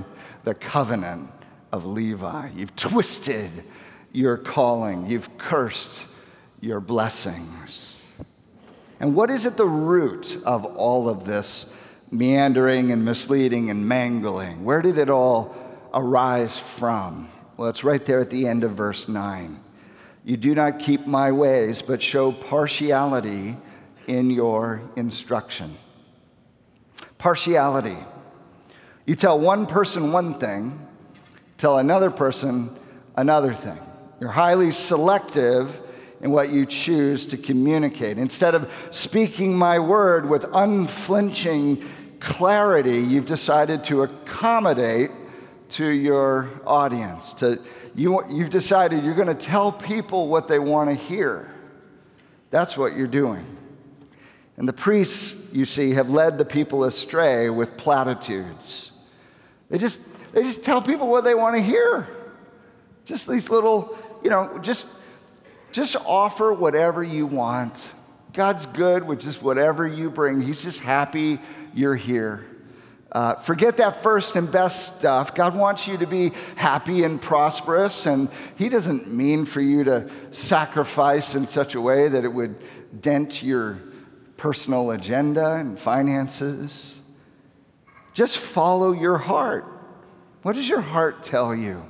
the 0.45 0.55
covenant 0.55 1.34
of 1.75 1.85
Levi. 1.85 2.51
You've 2.55 2.77
twisted 2.77 3.51
your 4.13 4.37
calling. 4.37 5.07
You've 5.07 5.37
cursed 5.39 6.01
your 6.61 6.79
blessings. 6.79 7.97
And 9.01 9.17
what 9.17 9.29
is 9.29 9.45
at 9.45 9.57
the 9.57 9.67
root 9.67 10.41
of 10.45 10.65
all 10.65 11.09
of 11.09 11.25
this 11.25 11.67
meandering 12.13 12.93
and 12.93 13.05
misleading 13.05 13.71
and 13.71 13.89
mangling? 13.89 14.65
Where 14.65 14.83
did 14.83 14.99
it 14.99 15.11
all 15.11 15.57
arise 15.93 16.57
from? 16.57 17.29
Well, 17.57 17.69
it's 17.69 17.83
right 17.83 18.05
there 18.05 18.21
at 18.21 18.31
the 18.31 18.47
end 18.47 18.63
of 18.63 18.73
verse 18.73 19.09
9. 19.09 19.61
You 20.25 20.37
do 20.37 20.55
not 20.55 20.79
keep 20.79 21.07
my 21.09 21.33
ways, 21.33 21.83
but 21.83 22.01
show 22.01 22.31
partiality 22.31 23.57
in 24.07 24.31
your 24.31 24.81
instruction 24.95 25.77
partiality. 27.25 27.97
You 29.07 29.17
tell 29.17 29.41
one 29.41 29.65
person 29.65 30.13
one 30.13 30.39
thing, 30.39 30.84
tell 31.59 31.79
another 31.79 32.11
person 32.11 32.77
another 33.17 33.55
thing. 33.55 33.79
You're 34.21 34.31
highly 34.31 34.71
selective 34.71 35.81
in 36.21 36.31
what 36.31 36.51
you 36.51 36.65
choose 36.65 37.27
to 37.27 37.37
communicate. 37.37 38.19
Instead 38.19 38.55
of 38.55 38.73
speaking 38.91 39.55
my 39.55 39.79
word 39.79 40.29
with 40.29 40.47
unflinching 40.53 41.85
clarity, 42.21 42.99
you've 42.99 43.27
decided 43.27 43.85
to 43.85 44.03
accommodate 44.03 45.11
to 45.71 45.87
your 45.87 46.49
audience. 46.67 47.35
To, 47.35 47.61
you, 47.95 48.25
you've 48.31 48.51
decided 48.51 49.05
you're 49.05 49.15
going 49.15 49.29
to 49.29 49.35
tell 49.35 49.71
people 49.71 50.29
what 50.29 50.49
they 50.49 50.59
want 50.59 50.89
to 50.91 50.97
hear. 50.97 51.53
That's 52.51 52.77
what 52.77 52.97
you're 52.97 53.07
doing. 53.07 53.45
And 54.57 54.69
the 54.69 54.73
priests, 54.73 55.53
you 55.53 55.65
see, 55.65 55.91
have 55.91 56.11
led 56.11 56.39
the 56.39 56.45
people 56.45 56.85
astray 56.85 57.51
with 57.51 57.77
platitudes. 57.77 58.93
They 59.69 59.79
just, 59.79 60.01
they 60.35 60.43
just 60.43 60.65
tell 60.65 60.83
people 60.83 61.07
what 61.07 61.23
they 61.23 61.35
want 61.35 61.55
to 61.55 61.63
hear. 61.63 62.09
Just 63.05 63.29
these 63.29 63.49
little, 63.51 63.97
you 64.23 64.31
know, 64.31 64.59
just, 64.59 64.87
just 65.71 65.95
offer 66.05 66.53
whatever 66.53 67.05
you 67.05 67.25
want. 67.25 67.73
God's 68.33 68.67
good 68.67 69.07
with 69.07 69.21
just 69.21 69.43
whatever 69.43 69.87
you 69.87 70.11
bring. 70.11 70.41
He's 70.41 70.63
just 70.63 70.81
happy 70.81 71.39
you're 71.73 71.95
here. 71.95 72.45
Uh, 73.13 73.37
forget 73.37 73.77
that 73.77 74.03
first 74.03 74.35
and 74.35 74.51
best 74.51 74.97
stuff. 74.99 75.37
God 75.37 75.55
wants 75.55 75.87
you 75.87 75.97
to 75.99 76.07
be 76.07 76.33
happy 76.57 77.05
and 77.05 77.23
prosperous, 77.23 78.07
and 78.07 78.29
He 78.57 78.69
doesn't 78.69 79.07
mean 79.07 79.45
for 79.45 79.61
you 79.61 79.85
to 79.85 80.11
sacrifice 80.33 81.37
in 81.37 81.47
such 81.47 81.77
a 81.77 81.81
way 81.81 82.09
that 82.09 82.25
it 82.25 82.29
would 82.29 82.57
dent 83.01 83.41
your 83.41 83.79
personal 84.37 84.91
agenda 84.91 85.53
and 85.53 85.79
finances. 85.79 86.95
Just 88.15 88.39
follow 88.39 88.91
your 88.91 89.17
heart. 89.17 89.74
What 90.45 90.57
does 90.57 90.69
your 90.69 90.83
heart 90.83 91.25
tell 91.25 91.55
you? 91.55 91.83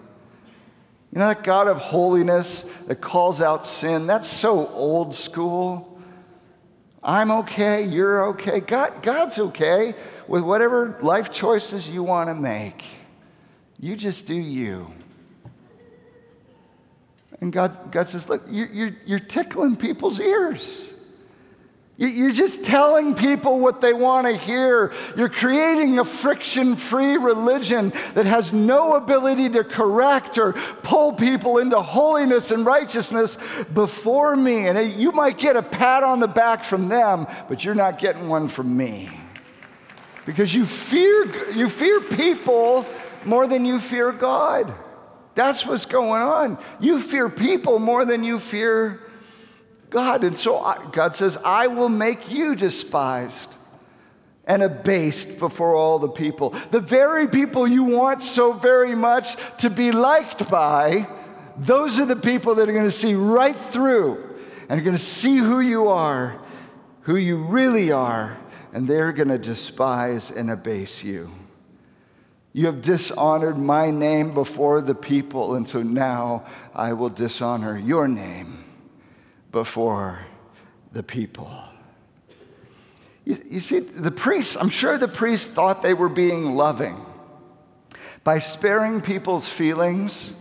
You 1.12 1.18
know, 1.18 1.26
that 1.26 1.42
God 1.42 1.66
of 1.66 1.78
holiness 1.78 2.64
that 2.86 3.00
calls 3.00 3.40
out 3.40 3.66
sin, 3.66 4.06
that's 4.06 4.28
so 4.28 4.68
old 4.68 5.12
school. 5.12 6.00
I'm 7.02 7.32
okay, 7.32 7.84
you're 7.84 8.28
okay. 8.28 8.60
God, 8.60 9.02
God's 9.02 9.40
okay 9.40 9.96
with 10.28 10.44
whatever 10.44 10.96
life 11.02 11.32
choices 11.32 11.88
you 11.88 12.04
want 12.04 12.28
to 12.28 12.34
make. 12.34 12.84
You 13.80 13.96
just 13.96 14.24
do 14.24 14.36
you. 14.36 14.88
And 17.40 17.52
God, 17.52 17.90
God 17.90 18.08
says, 18.08 18.28
Look, 18.28 18.42
you're, 18.48 18.68
you're, 18.68 18.96
you're 19.04 19.18
tickling 19.18 19.74
people's 19.74 20.20
ears. 20.20 20.86
You're 21.96 22.32
just 22.32 22.64
telling 22.64 23.14
people 23.14 23.60
what 23.60 23.80
they 23.80 23.92
want 23.92 24.26
to 24.26 24.36
hear. 24.36 24.92
You're 25.16 25.28
creating 25.28 26.00
a 26.00 26.04
friction 26.04 26.74
free 26.74 27.16
religion 27.16 27.90
that 28.14 28.26
has 28.26 28.52
no 28.52 28.94
ability 28.94 29.50
to 29.50 29.62
correct 29.62 30.36
or 30.36 30.54
pull 30.82 31.12
people 31.12 31.58
into 31.58 31.80
holiness 31.80 32.50
and 32.50 32.66
righteousness 32.66 33.38
before 33.72 34.34
me. 34.34 34.66
And 34.66 34.94
you 34.94 35.12
might 35.12 35.38
get 35.38 35.54
a 35.54 35.62
pat 35.62 36.02
on 36.02 36.18
the 36.18 36.26
back 36.26 36.64
from 36.64 36.88
them, 36.88 37.28
but 37.48 37.64
you're 37.64 37.76
not 37.76 38.00
getting 38.00 38.28
one 38.28 38.48
from 38.48 38.76
me. 38.76 39.10
Because 40.26 40.52
you 40.52 40.66
fear, 40.66 41.52
you 41.52 41.68
fear 41.68 42.00
people 42.00 42.86
more 43.24 43.46
than 43.46 43.64
you 43.64 43.78
fear 43.78 44.10
God. 44.10 44.74
That's 45.36 45.64
what's 45.64 45.86
going 45.86 46.22
on. 46.22 46.58
You 46.80 46.98
fear 46.98 47.28
people 47.28 47.78
more 47.78 48.04
than 48.04 48.24
you 48.24 48.40
fear 48.40 49.00
God. 49.94 50.24
And 50.24 50.36
so 50.36 50.58
I, 50.58 50.84
God 50.90 51.14
says, 51.14 51.38
I 51.44 51.68
will 51.68 51.88
make 51.88 52.28
you 52.28 52.56
despised 52.56 53.48
and 54.44 54.60
abased 54.60 55.38
before 55.38 55.76
all 55.76 56.00
the 56.00 56.08
people. 56.08 56.50
The 56.72 56.80
very 56.80 57.28
people 57.28 57.66
you 57.66 57.84
want 57.84 58.20
so 58.20 58.52
very 58.52 58.96
much 58.96 59.36
to 59.58 59.70
be 59.70 59.92
liked 59.92 60.50
by, 60.50 61.06
those 61.56 62.00
are 62.00 62.06
the 62.06 62.16
people 62.16 62.56
that 62.56 62.68
are 62.68 62.72
going 62.72 62.84
to 62.84 62.90
see 62.90 63.14
right 63.14 63.56
through 63.56 64.34
and 64.68 64.80
are 64.80 64.82
going 64.82 64.96
to 64.96 65.02
see 65.02 65.36
who 65.36 65.60
you 65.60 65.86
are, 65.86 66.40
who 67.02 67.14
you 67.14 67.36
really 67.44 67.92
are, 67.92 68.36
and 68.72 68.88
they're 68.88 69.12
going 69.12 69.28
to 69.28 69.38
despise 69.38 70.28
and 70.32 70.50
abase 70.50 71.04
you. 71.04 71.30
You 72.52 72.66
have 72.66 72.82
dishonored 72.82 73.58
my 73.58 73.92
name 73.92 74.34
before 74.34 74.80
the 74.80 74.94
people, 74.96 75.54
and 75.54 75.68
so 75.68 75.84
now 75.84 76.46
I 76.74 76.94
will 76.94 77.10
dishonor 77.10 77.78
your 77.78 78.08
name 78.08 78.63
before 79.54 80.18
the 80.92 81.02
people. 81.02 81.50
You, 83.24 83.42
you, 83.48 83.60
see, 83.60 83.78
the 83.78 84.10
priests, 84.10 84.56
I'm 84.56 84.68
sure 84.68 84.98
the 84.98 85.08
priests 85.08 85.46
thought 85.46 85.80
they 85.80 85.94
were 85.94 86.08
being 86.10 86.56
loving 86.56 87.06
by 88.24 88.40
sparing 88.40 89.00
people's 89.00 89.48
feelings 89.48 90.32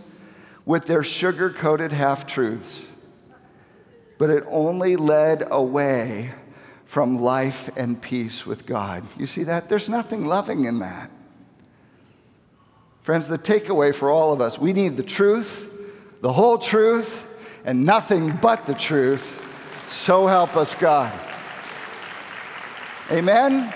with 0.66 0.86
their 0.86 1.04
sugar 1.04 1.48
coated 1.48 1.92
half 1.92 2.26
truths. 2.26 2.80
But 4.18 4.30
it 4.30 4.44
only 4.48 4.96
led 4.96 5.46
away 5.48 6.32
from 6.84 7.18
life 7.18 7.70
and 7.76 8.00
peace 8.02 8.44
with 8.44 8.66
God. 8.66 9.04
You 9.16 9.28
see 9.28 9.44
that? 9.44 9.68
There's 9.68 9.88
nothing 9.88 10.26
loving 10.26 10.64
in 10.64 10.80
that. 10.80 11.10
Friends, 13.02 13.28
the 13.28 13.38
takeaway 13.38 13.94
for 13.94 14.10
all 14.10 14.32
of 14.32 14.40
us 14.40 14.58
we 14.58 14.72
need 14.72 14.96
the 14.96 15.02
truth, 15.04 15.72
the 16.20 16.32
whole 16.32 16.58
truth, 16.58 17.28
and 17.64 17.84
nothing 17.84 18.30
but 18.36 18.66
the 18.66 18.74
truth. 18.74 19.40
So 19.90 20.26
help 20.26 20.56
us, 20.56 20.74
God. 20.74 21.12
Amen? 23.10 23.72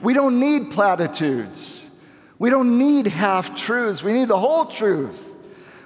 We 0.00 0.14
don't 0.14 0.40
need 0.40 0.70
platitudes. 0.70 1.80
We 2.38 2.50
don't 2.50 2.78
need 2.78 3.06
half 3.06 3.56
truths. 3.56 4.02
We 4.02 4.12
need 4.12 4.28
the 4.28 4.38
whole 4.38 4.66
truth. 4.66 5.34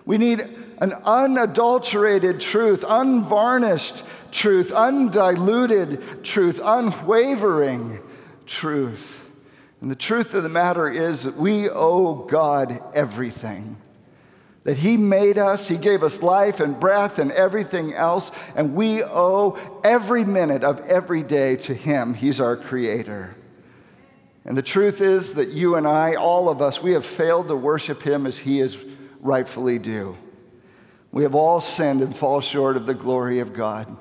We 0.07 0.17
need 0.17 0.41
an 0.79 0.93
unadulterated 1.05 2.41
truth, 2.41 2.85
unvarnished 2.89 4.03
truth, 4.31 4.73
undiluted 4.73 6.25
truth, 6.25 6.61
unwavering 6.63 8.01
truth. 8.47 9.23
And 9.81 9.91
the 9.91 9.97
truth 9.97 10.35
of 10.35 10.43
the 10.43 10.49
matter 10.49 10.89
is 10.89 11.25
that 11.25 11.37
we 11.37 11.69
owe 11.69 12.15
God 12.15 12.83
everything. 12.95 13.77
That 14.67 14.79
He 14.79 14.97
made 14.97 15.39
us, 15.39 15.69
He 15.69 15.77
gave 15.77 16.03
us 16.03 16.23
life 16.23 16.59
and 16.59 16.79
breath 16.79 17.21
and 17.21 17.31
everything 17.31 17.95
else, 17.95 18.33
and 18.57 18.75
we 18.75 19.01
owe 19.01 19.81
every 19.85 20.25
minute 20.25 20.65
of 20.65 20.81
every 20.81 21.23
day 21.23 21.55
to 21.55 21.73
Him. 21.73 22.15
He's 22.15 22.41
our 22.41 22.57
Creator. 22.57 23.37
And 24.45 24.57
the 24.57 24.63
truth 24.63 25.01
is 25.01 25.35
that 25.35 25.51
you 25.51 25.77
and 25.77 25.87
I, 25.87 26.17
all 26.17 26.49
of 26.49 26.61
us, 26.61 26.83
we 26.83 26.95
have 26.95 27.07
failed 27.07 27.47
to 27.47 27.55
worship 27.55 28.03
Him 28.03 28.27
as 28.27 28.39
He 28.39 28.59
is 28.59 28.77
rightfully 29.21 29.79
due. 29.79 30.17
We 31.13 31.23
have 31.23 31.37
all 31.37 31.61
sinned 31.61 32.03
and 32.03 32.15
fall 32.15 32.41
short 32.41 32.77
of 32.77 32.87
the 32.87 32.95
glory 32.95 33.39
of 33.39 33.55
God. 33.55 33.97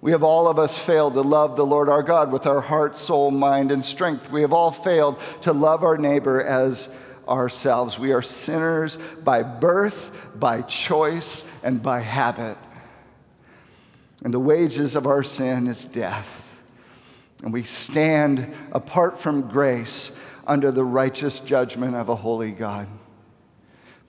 We 0.00 0.12
have 0.12 0.22
all 0.22 0.46
of 0.46 0.60
us 0.60 0.78
failed 0.78 1.14
to 1.14 1.22
love 1.22 1.56
the 1.56 1.66
Lord 1.66 1.88
our 1.88 2.04
God 2.04 2.30
with 2.30 2.46
our 2.46 2.60
heart, 2.60 2.96
soul, 2.96 3.32
mind, 3.32 3.72
and 3.72 3.84
strength. 3.84 4.30
We 4.30 4.42
have 4.42 4.52
all 4.52 4.70
failed 4.70 5.18
to 5.40 5.52
love 5.52 5.82
our 5.82 5.98
neighbor 5.98 6.40
as 6.40 6.88
ourselves. 7.28 7.98
We 7.98 8.12
are 8.12 8.22
sinners 8.22 8.98
by 9.24 9.42
birth, 9.42 10.10
by 10.34 10.62
choice, 10.62 11.44
and 11.62 11.82
by 11.82 12.00
habit. 12.00 12.56
And 14.24 14.32
the 14.32 14.40
wages 14.40 14.94
of 14.94 15.06
our 15.06 15.22
sin 15.22 15.66
is 15.66 15.84
death. 15.84 16.62
And 17.42 17.52
we 17.52 17.64
stand 17.64 18.54
apart 18.72 19.18
from 19.18 19.48
grace 19.48 20.10
under 20.46 20.70
the 20.70 20.84
righteous 20.84 21.40
judgment 21.40 21.94
of 21.94 22.08
a 22.08 22.16
holy 22.16 22.52
God. 22.52 22.86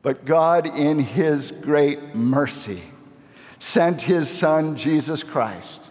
But 0.02 0.26
God, 0.26 0.68
in 0.68 1.00
His 1.00 1.52
great 1.52 2.16
mercy, 2.16 2.82
sent 3.60 4.02
His 4.02 4.30
Son, 4.30 4.78
Jesus 4.78 5.24
Christ, 5.24 5.82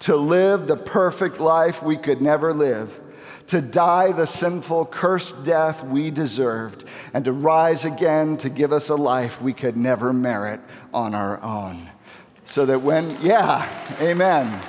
to 0.00 0.14
live 0.14 0.66
the 0.66 0.76
perfect 0.76 1.40
life 1.40 1.82
we 1.82 1.96
could 1.96 2.20
never 2.20 2.52
live, 2.52 3.00
to 3.48 3.60
die 3.60 4.12
the 4.12 4.26
sinful, 4.26 4.86
cursed 4.86 5.44
death 5.44 5.84
we 5.84 6.10
deserved, 6.10 6.84
and 7.12 7.24
to 7.24 7.32
rise 7.32 7.84
again 7.84 8.36
to 8.38 8.48
give 8.48 8.72
us 8.72 8.88
a 8.88 8.94
life 8.94 9.40
we 9.40 9.52
could 9.52 9.76
never 9.76 10.12
merit 10.12 10.60
on 10.92 11.14
our 11.14 11.42
own. 11.42 11.90
So 12.46 12.66
that 12.66 12.82
when, 12.82 13.16
yeah, 13.22 13.68
amen. 14.00 14.60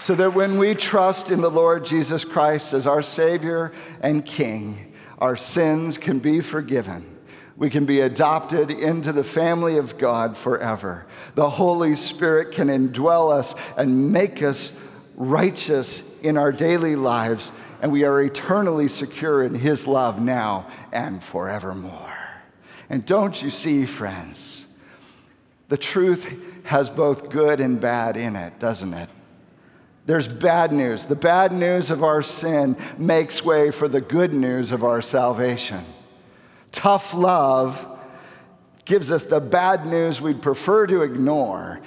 So 0.00 0.14
that 0.14 0.34
when 0.34 0.58
we 0.58 0.74
trust 0.74 1.30
in 1.30 1.40
the 1.40 1.50
Lord 1.50 1.84
Jesus 1.84 2.24
Christ 2.24 2.72
as 2.72 2.86
our 2.86 3.02
Savior 3.02 3.72
and 4.00 4.24
King, 4.24 4.92
our 5.18 5.36
sins 5.36 5.98
can 5.98 6.18
be 6.18 6.40
forgiven 6.40 7.18
we 7.60 7.68
can 7.68 7.84
be 7.84 8.00
adopted 8.00 8.70
into 8.70 9.12
the 9.12 9.22
family 9.22 9.76
of 9.76 9.98
God 9.98 10.34
forever. 10.34 11.04
The 11.34 11.50
Holy 11.50 11.94
Spirit 11.94 12.52
can 12.52 12.68
indwell 12.68 13.30
us 13.30 13.54
and 13.76 14.10
make 14.10 14.42
us 14.42 14.72
righteous 15.14 16.02
in 16.22 16.36
our 16.36 16.52
daily 16.52 16.96
lives, 16.96 17.50
and 17.82 17.90
we 17.90 18.04
are 18.04 18.22
eternally 18.22 18.88
secure 18.88 19.42
in 19.42 19.54
His 19.54 19.86
love 19.86 20.20
now 20.20 20.70
and 20.92 21.22
forevermore. 21.22 22.18
And 22.88 23.06
don't 23.06 23.40
you 23.40 23.50
see, 23.50 23.86
friends, 23.86 24.64
the 25.68 25.76
truth 25.76 26.34
has 26.64 26.90
both 26.90 27.30
good 27.30 27.60
and 27.60 27.80
bad 27.80 28.16
in 28.16 28.36
it, 28.36 28.58
doesn't 28.58 28.92
it? 28.94 29.08
There's 30.06 30.26
bad 30.26 30.72
news. 30.72 31.04
The 31.04 31.14
bad 31.14 31.52
news 31.52 31.90
of 31.90 32.02
our 32.02 32.22
sin 32.22 32.76
makes 32.98 33.44
way 33.44 33.70
for 33.70 33.86
the 33.86 34.00
good 34.00 34.34
news 34.34 34.72
of 34.72 34.82
our 34.82 35.02
salvation. 35.02 35.84
Tough 36.72 37.14
love 37.14 37.86
gives 38.84 39.12
us 39.12 39.22
the 39.22 39.40
bad 39.40 39.86
news 39.86 40.20
we'd 40.20 40.42
prefer 40.42 40.86
to 40.88 41.02
ignore, 41.02 41.80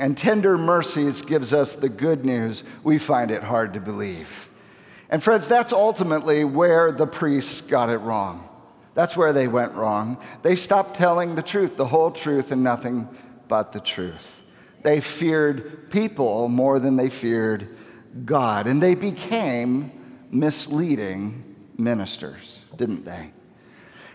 and 0.00 0.16
tender 0.16 0.56
mercies 0.56 1.22
gives 1.22 1.52
us 1.52 1.76
the 1.76 1.88
good 1.88 2.24
news 2.24 2.64
we 2.82 2.98
find 2.98 3.30
it 3.30 3.42
hard 3.42 3.74
to 3.74 3.80
believe. 3.80 4.48
And, 5.10 5.22
friends, 5.22 5.46
that's 5.46 5.72
ultimately 5.72 6.42
where 6.42 6.90
the 6.90 7.06
priests 7.06 7.60
got 7.60 7.90
it 7.90 7.98
wrong. 7.98 8.48
That's 8.94 9.16
where 9.16 9.32
they 9.32 9.46
went 9.46 9.74
wrong. 9.74 10.18
They 10.42 10.56
stopped 10.56 10.96
telling 10.96 11.34
the 11.34 11.42
truth, 11.42 11.76
the 11.76 11.86
whole 11.86 12.10
truth, 12.10 12.50
and 12.50 12.64
nothing 12.64 13.08
but 13.46 13.72
the 13.72 13.80
truth. 13.80 14.42
They 14.82 15.00
feared 15.00 15.90
people 15.90 16.48
more 16.48 16.78
than 16.78 16.96
they 16.96 17.10
feared 17.10 17.76
God, 18.24 18.66
and 18.66 18.82
they 18.82 18.94
became 18.94 19.92
misleading 20.30 21.56
ministers, 21.76 22.58
didn't 22.76 23.04
they? 23.04 23.32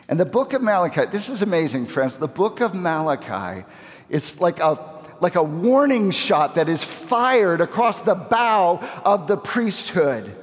And 0.08 0.20
the 0.20 0.26
book 0.26 0.54
of 0.54 0.62
Malachi, 0.62 1.06
this 1.12 1.30
is 1.30 1.42
amazing, 1.42 1.88
friends. 1.88 2.18
The 2.18 2.28
book 2.28 2.62
of 2.62 2.74
Malachi 2.74 3.66
is 4.10 4.40
like 4.40 4.60
a, 4.60 4.95
like 5.22 5.36
a 5.36 5.44
warning 5.44 6.12
shot 6.12 6.56
that 6.56 6.70
is 6.70 6.84
fired 6.84 7.62
across 7.62 8.02
the 8.02 8.16
bow 8.16 8.80
of 9.04 9.28
the 9.28 9.38
priesthood. 9.38 10.36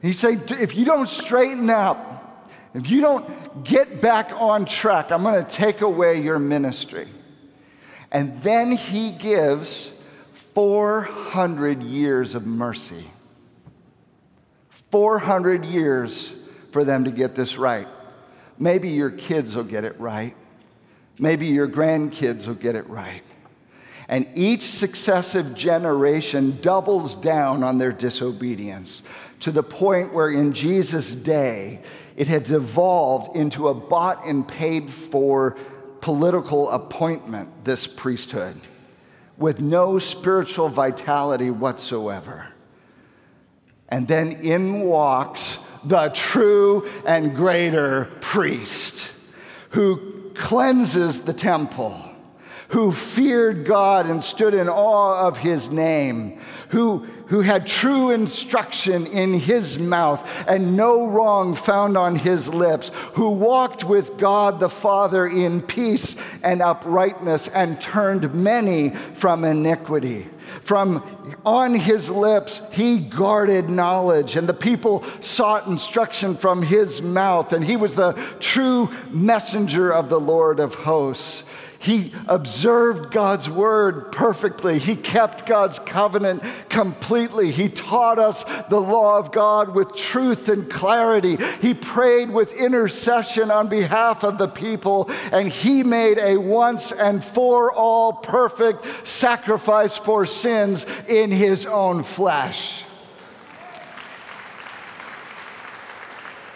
He 0.00 0.12
said, 0.12 0.50
if 0.50 0.76
you 0.76 0.84
don't 0.84 1.08
straighten 1.08 1.70
up, 1.70 2.50
if 2.74 2.88
you 2.88 3.00
don't 3.00 3.64
get 3.64 4.00
back 4.00 4.32
on 4.34 4.64
track, 4.64 5.10
I'm 5.10 5.22
going 5.22 5.44
to 5.44 5.50
take 5.50 5.80
away 5.80 6.22
your 6.22 6.38
ministry. 6.38 7.08
And 8.10 8.40
then 8.42 8.72
he 8.72 9.12
gives 9.12 9.90
400 10.54 11.82
years 11.82 12.34
of 12.34 12.46
mercy. 12.46 13.04
400 14.90 15.64
years 15.64 16.30
for 16.70 16.84
them 16.84 17.04
to 17.04 17.10
get 17.10 17.34
this 17.34 17.56
right. 17.56 17.88
Maybe 18.58 18.90
your 18.90 19.10
kids 19.10 19.56
will 19.56 19.64
get 19.64 19.84
it 19.84 19.98
right. 19.98 20.36
Maybe 21.18 21.46
your 21.46 21.68
grandkids 21.68 22.46
will 22.46 22.54
get 22.54 22.74
it 22.74 22.88
right. 22.88 23.22
And 24.08 24.26
each 24.34 24.62
successive 24.62 25.54
generation 25.54 26.58
doubles 26.60 27.14
down 27.14 27.62
on 27.62 27.78
their 27.78 27.92
disobedience 27.92 29.02
to 29.40 29.50
the 29.50 29.62
point 29.62 30.12
where 30.12 30.30
in 30.30 30.52
Jesus' 30.52 31.14
day 31.14 31.80
it 32.16 32.28
had 32.28 32.44
devolved 32.44 33.36
into 33.36 33.68
a 33.68 33.74
bought 33.74 34.24
and 34.26 34.46
paid 34.46 34.90
for 34.90 35.56
political 36.00 36.70
appointment, 36.70 37.64
this 37.64 37.86
priesthood, 37.86 38.60
with 39.38 39.60
no 39.60 39.98
spiritual 39.98 40.68
vitality 40.68 41.50
whatsoever. 41.50 42.46
And 43.88 44.06
then 44.08 44.32
in 44.32 44.80
walks 44.80 45.58
the 45.84 46.08
true 46.14 46.88
and 47.06 47.34
greater 47.34 48.06
priest 48.20 49.12
who 49.70 50.30
cleanses 50.34 51.20
the 51.20 51.32
temple, 51.32 52.00
who 52.72 52.90
feared 52.90 53.66
God 53.66 54.06
and 54.06 54.24
stood 54.24 54.54
in 54.54 54.66
awe 54.66 55.26
of 55.26 55.36
his 55.36 55.70
name, 55.70 56.40
who, 56.70 57.00
who 57.26 57.42
had 57.42 57.66
true 57.66 58.10
instruction 58.10 59.06
in 59.06 59.34
his 59.34 59.78
mouth 59.78 60.26
and 60.48 60.74
no 60.74 61.06
wrong 61.06 61.54
found 61.54 61.98
on 61.98 62.16
his 62.16 62.48
lips, 62.48 62.90
who 63.12 63.28
walked 63.28 63.84
with 63.84 64.16
God 64.16 64.58
the 64.58 64.70
Father 64.70 65.26
in 65.26 65.60
peace 65.60 66.16
and 66.42 66.62
uprightness 66.62 67.46
and 67.48 67.78
turned 67.78 68.34
many 68.34 68.88
from 68.88 69.44
iniquity. 69.44 70.26
From 70.62 71.02
on 71.44 71.74
his 71.74 72.08
lips, 72.08 72.62
he 72.70 73.00
guarded 73.00 73.68
knowledge, 73.68 74.36
and 74.36 74.48
the 74.48 74.54
people 74.54 75.04
sought 75.20 75.66
instruction 75.66 76.36
from 76.36 76.62
his 76.62 77.02
mouth, 77.02 77.52
and 77.52 77.62
he 77.62 77.76
was 77.76 77.94
the 77.94 78.12
true 78.40 78.88
messenger 79.10 79.92
of 79.92 80.08
the 80.08 80.20
Lord 80.20 80.58
of 80.58 80.74
hosts. 80.74 81.44
He 81.82 82.12
observed 82.28 83.10
God's 83.10 83.50
word 83.50 84.12
perfectly. 84.12 84.78
He 84.78 84.94
kept 84.94 85.46
God's 85.46 85.80
covenant 85.80 86.44
completely. 86.68 87.50
He 87.50 87.68
taught 87.68 88.20
us 88.20 88.44
the 88.68 88.80
law 88.80 89.18
of 89.18 89.32
God 89.32 89.74
with 89.74 89.96
truth 89.96 90.48
and 90.48 90.70
clarity. 90.70 91.36
He 91.60 91.74
prayed 91.74 92.30
with 92.30 92.52
intercession 92.52 93.50
on 93.50 93.68
behalf 93.68 94.22
of 94.22 94.38
the 94.38 94.46
people, 94.46 95.10
and 95.32 95.48
he 95.48 95.82
made 95.82 96.18
a 96.18 96.36
once 96.36 96.92
and 96.92 97.22
for 97.22 97.72
all 97.72 98.12
perfect 98.12 98.86
sacrifice 99.04 99.96
for 99.96 100.24
sins 100.24 100.86
in 101.08 101.32
his 101.32 101.66
own 101.66 102.04
flesh. 102.04 102.84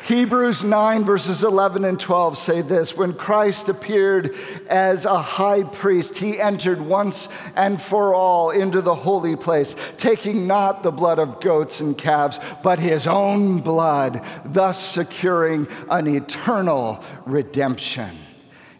Hebrews 0.07 0.62
9, 0.62 1.05
verses 1.05 1.42
11 1.42 1.85
and 1.85 1.99
12 1.99 2.38
say 2.38 2.62
this 2.62 2.97
When 2.97 3.12
Christ 3.12 3.69
appeared 3.69 4.37
as 4.69 5.05
a 5.05 5.21
high 5.21 5.64
priest, 5.64 6.16
he 6.16 6.40
entered 6.40 6.81
once 6.81 7.27
and 7.57 7.83
for 7.83 8.14
all 8.14 8.51
into 8.51 8.81
the 8.81 8.95
holy 8.95 9.35
place, 9.35 9.75
taking 9.99 10.47
not 10.47 10.85
the 10.85 10.92
blood 10.92 11.19
of 11.19 11.40
goats 11.40 11.81
and 11.81 11.99
calves, 11.99 12.38
but 12.62 12.79
his 12.79 13.09
own 13.09 13.59
blood, 13.59 14.25
thus 14.45 14.81
securing 14.81 15.66
an 15.90 16.07
eternal 16.07 17.03
redemption. 17.25 18.16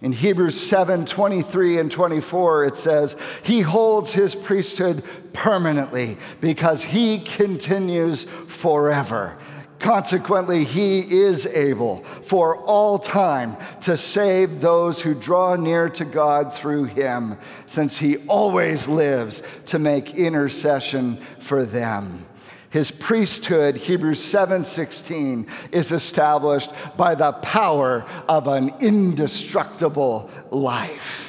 In 0.03 0.12
Hebrews 0.12 0.61
7 0.61 1.07
23 1.07 1.81
and 1.81 1.91
24, 1.91 2.67
it 2.67 2.77
says, 2.77 3.17
He 3.43 3.62
holds 3.62 4.12
his 4.12 4.37
priesthood 4.37 5.03
permanently 5.33 6.19
because 6.41 6.85
he 6.85 7.19
continues 7.19 8.27
forever. 8.47 9.37
Consequently, 9.79 10.65
he 10.65 11.01
is 11.01 11.47
able 11.47 12.03
for 12.23 12.57
all 12.65 12.99
time 12.99 13.57
to 13.83 13.97
save 13.97 14.61
those 14.61 15.03
who 15.03 15.15
draw 15.15 15.55
near 15.55 15.89
to 15.91 16.05
God 16.05 16.53
through 16.53 16.85
him, 16.85 17.37
since 17.67 17.99
he 17.99 18.17
always 18.27 18.89
lives 18.89 19.43
to 19.67 19.79
make 19.79 20.15
intercession 20.15 21.19
for 21.41 21.65
them. 21.65 22.25
His 22.71 22.91
priesthood, 22.91 23.77
Hebrews 23.77 24.23
7:16, 24.23 25.47
is 25.73 25.93
established 25.93 26.71
by 26.97 27.15
the 27.15 27.33
power 27.33 28.05
of 28.29 28.49
an 28.49 28.75
indestructible 28.81 30.31
life. 30.51 31.26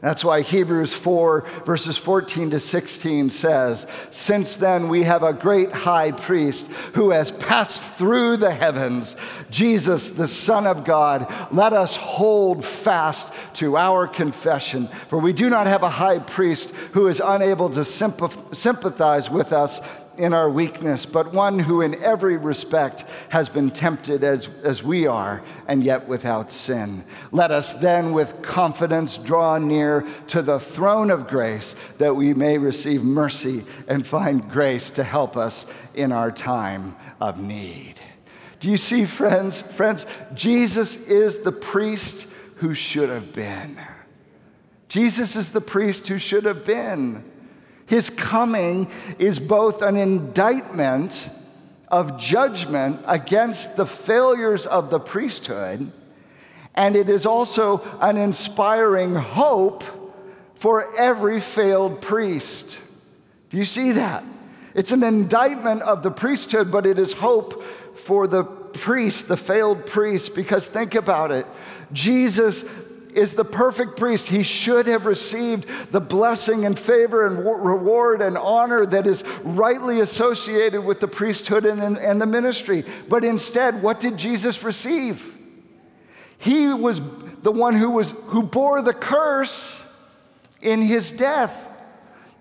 That's 0.00 0.24
why 0.24 0.42
Hebrews 0.42 0.94
4, 0.94 1.44
verses 1.66 1.98
14 1.98 2.50
to 2.50 2.60
16 2.60 3.30
says, 3.30 3.84
Since 4.12 4.54
then 4.54 4.88
we 4.88 5.02
have 5.02 5.24
a 5.24 5.32
great 5.32 5.72
high 5.72 6.12
priest 6.12 6.66
who 6.94 7.10
has 7.10 7.32
passed 7.32 7.82
through 7.82 8.36
the 8.36 8.52
heavens, 8.52 9.16
Jesus, 9.50 10.10
the 10.10 10.28
Son 10.28 10.68
of 10.68 10.84
God. 10.84 11.32
Let 11.50 11.72
us 11.72 11.96
hold 11.96 12.64
fast 12.64 13.32
to 13.54 13.76
our 13.76 14.06
confession, 14.06 14.88
for 15.08 15.18
we 15.18 15.32
do 15.32 15.50
not 15.50 15.66
have 15.66 15.82
a 15.82 15.90
high 15.90 16.20
priest 16.20 16.70
who 16.92 17.08
is 17.08 17.20
unable 17.24 17.68
to 17.70 17.84
sympathize 17.84 19.28
with 19.28 19.52
us 19.52 19.80
in 20.18 20.34
our 20.34 20.50
weakness, 20.50 21.06
but 21.06 21.32
one 21.32 21.58
who 21.58 21.80
in 21.80 21.94
every 22.02 22.36
respect 22.36 23.04
has 23.28 23.48
been 23.48 23.70
tempted 23.70 24.24
as, 24.24 24.48
as 24.64 24.82
we 24.82 25.06
are, 25.06 25.42
and 25.66 25.82
yet 25.82 26.06
without 26.08 26.52
sin. 26.52 27.04
Let 27.32 27.50
us 27.50 27.72
then 27.74 28.12
with 28.12 28.42
confidence 28.42 29.16
draw 29.16 29.58
near 29.58 30.06
to 30.28 30.42
the 30.42 30.58
throne 30.58 31.10
of 31.10 31.28
grace 31.28 31.74
that 31.98 32.14
we 32.14 32.34
may 32.34 32.58
receive 32.58 33.02
mercy 33.02 33.64
and 33.86 34.06
find 34.06 34.50
grace 34.50 34.90
to 34.90 35.04
help 35.04 35.36
us 35.36 35.66
in 35.94 36.12
our 36.12 36.30
time 36.30 36.96
of 37.20 37.40
need. 37.40 37.94
Do 38.60 38.68
you 38.70 38.76
see, 38.76 39.04
friends? 39.04 39.60
Friends, 39.60 40.04
Jesus 40.34 40.96
is 41.06 41.38
the 41.38 41.52
priest 41.52 42.26
who 42.56 42.74
should 42.74 43.08
have 43.08 43.32
been. 43.32 43.78
Jesus 44.88 45.36
is 45.36 45.52
the 45.52 45.60
priest 45.60 46.08
who 46.08 46.18
should 46.18 46.44
have 46.44 46.64
been. 46.64 47.24
His 47.88 48.10
coming 48.10 48.90
is 49.18 49.40
both 49.40 49.82
an 49.82 49.96
indictment 49.96 51.28
of 51.88 52.18
judgment 52.18 53.00
against 53.06 53.76
the 53.76 53.86
failures 53.86 54.66
of 54.66 54.90
the 54.90 55.00
priesthood, 55.00 55.90
and 56.74 56.94
it 56.94 57.08
is 57.08 57.24
also 57.24 57.82
an 58.00 58.18
inspiring 58.18 59.14
hope 59.14 59.82
for 60.54 60.94
every 60.98 61.40
failed 61.40 62.02
priest. 62.02 62.76
Do 63.50 63.56
you 63.56 63.64
see 63.64 63.92
that? 63.92 64.22
It's 64.74 64.92
an 64.92 65.02
indictment 65.02 65.80
of 65.80 66.02
the 66.02 66.10
priesthood, 66.10 66.70
but 66.70 66.84
it 66.84 66.98
is 66.98 67.14
hope 67.14 67.64
for 67.94 68.26
the 68.26 68.44
priest, 68.44 69.28
the 69.28 69.36
failed 69.36 69.86
priest, 69.86 70.34
because 70.34 70.66
think 70.66 70.94
about 70.94 71.32
it. 71.32 71.46
Jesus 71.92 72.64
is 73.14 73.34
the 73.34 73.44
perfect 73.44 73.96
priest. 73.96 74.28
He 74.28 74.42
should 74.42 74.86
have 74.86 75.06
received 75.06 75.66
the 75.90 76.00
blessing 76.00 76.64
and 76.64 76.78
favor 76.78 77.26
and 77.26 77.38
reward 77.38 78.22
and 78.22 78.38
honor 78.38 78.86
that 78.86 79.06
is 79.06 79.24
rightly 79.42 80.00
associated 80.00 80.84
with 80.84 81.00
the 81.00 81.08
priesthood 81.08 81.66
and, 81.66 81.98
and 81.98 82.20
the 82.20 82.26
ministry. 82.26 82.84
But 83.08 83.24
instead, 83.24 83.82
what 83.82 84.00
did 84.00 84.16
Jesus 84.16 84.62
receive? 84.62 85.34
He 86.38 86.68
was 86.68 87.00
the 87.42 87.52
one 87.52 87.74
who, 87.74 87.90
was, 87.90 88.12
who 88.26 88.42
bore 88.42 88.82
the 88.82 88.94
curse 88.94 89.82
in 90.60 90.82
his 90.82 91.10
death. 91.10 91.68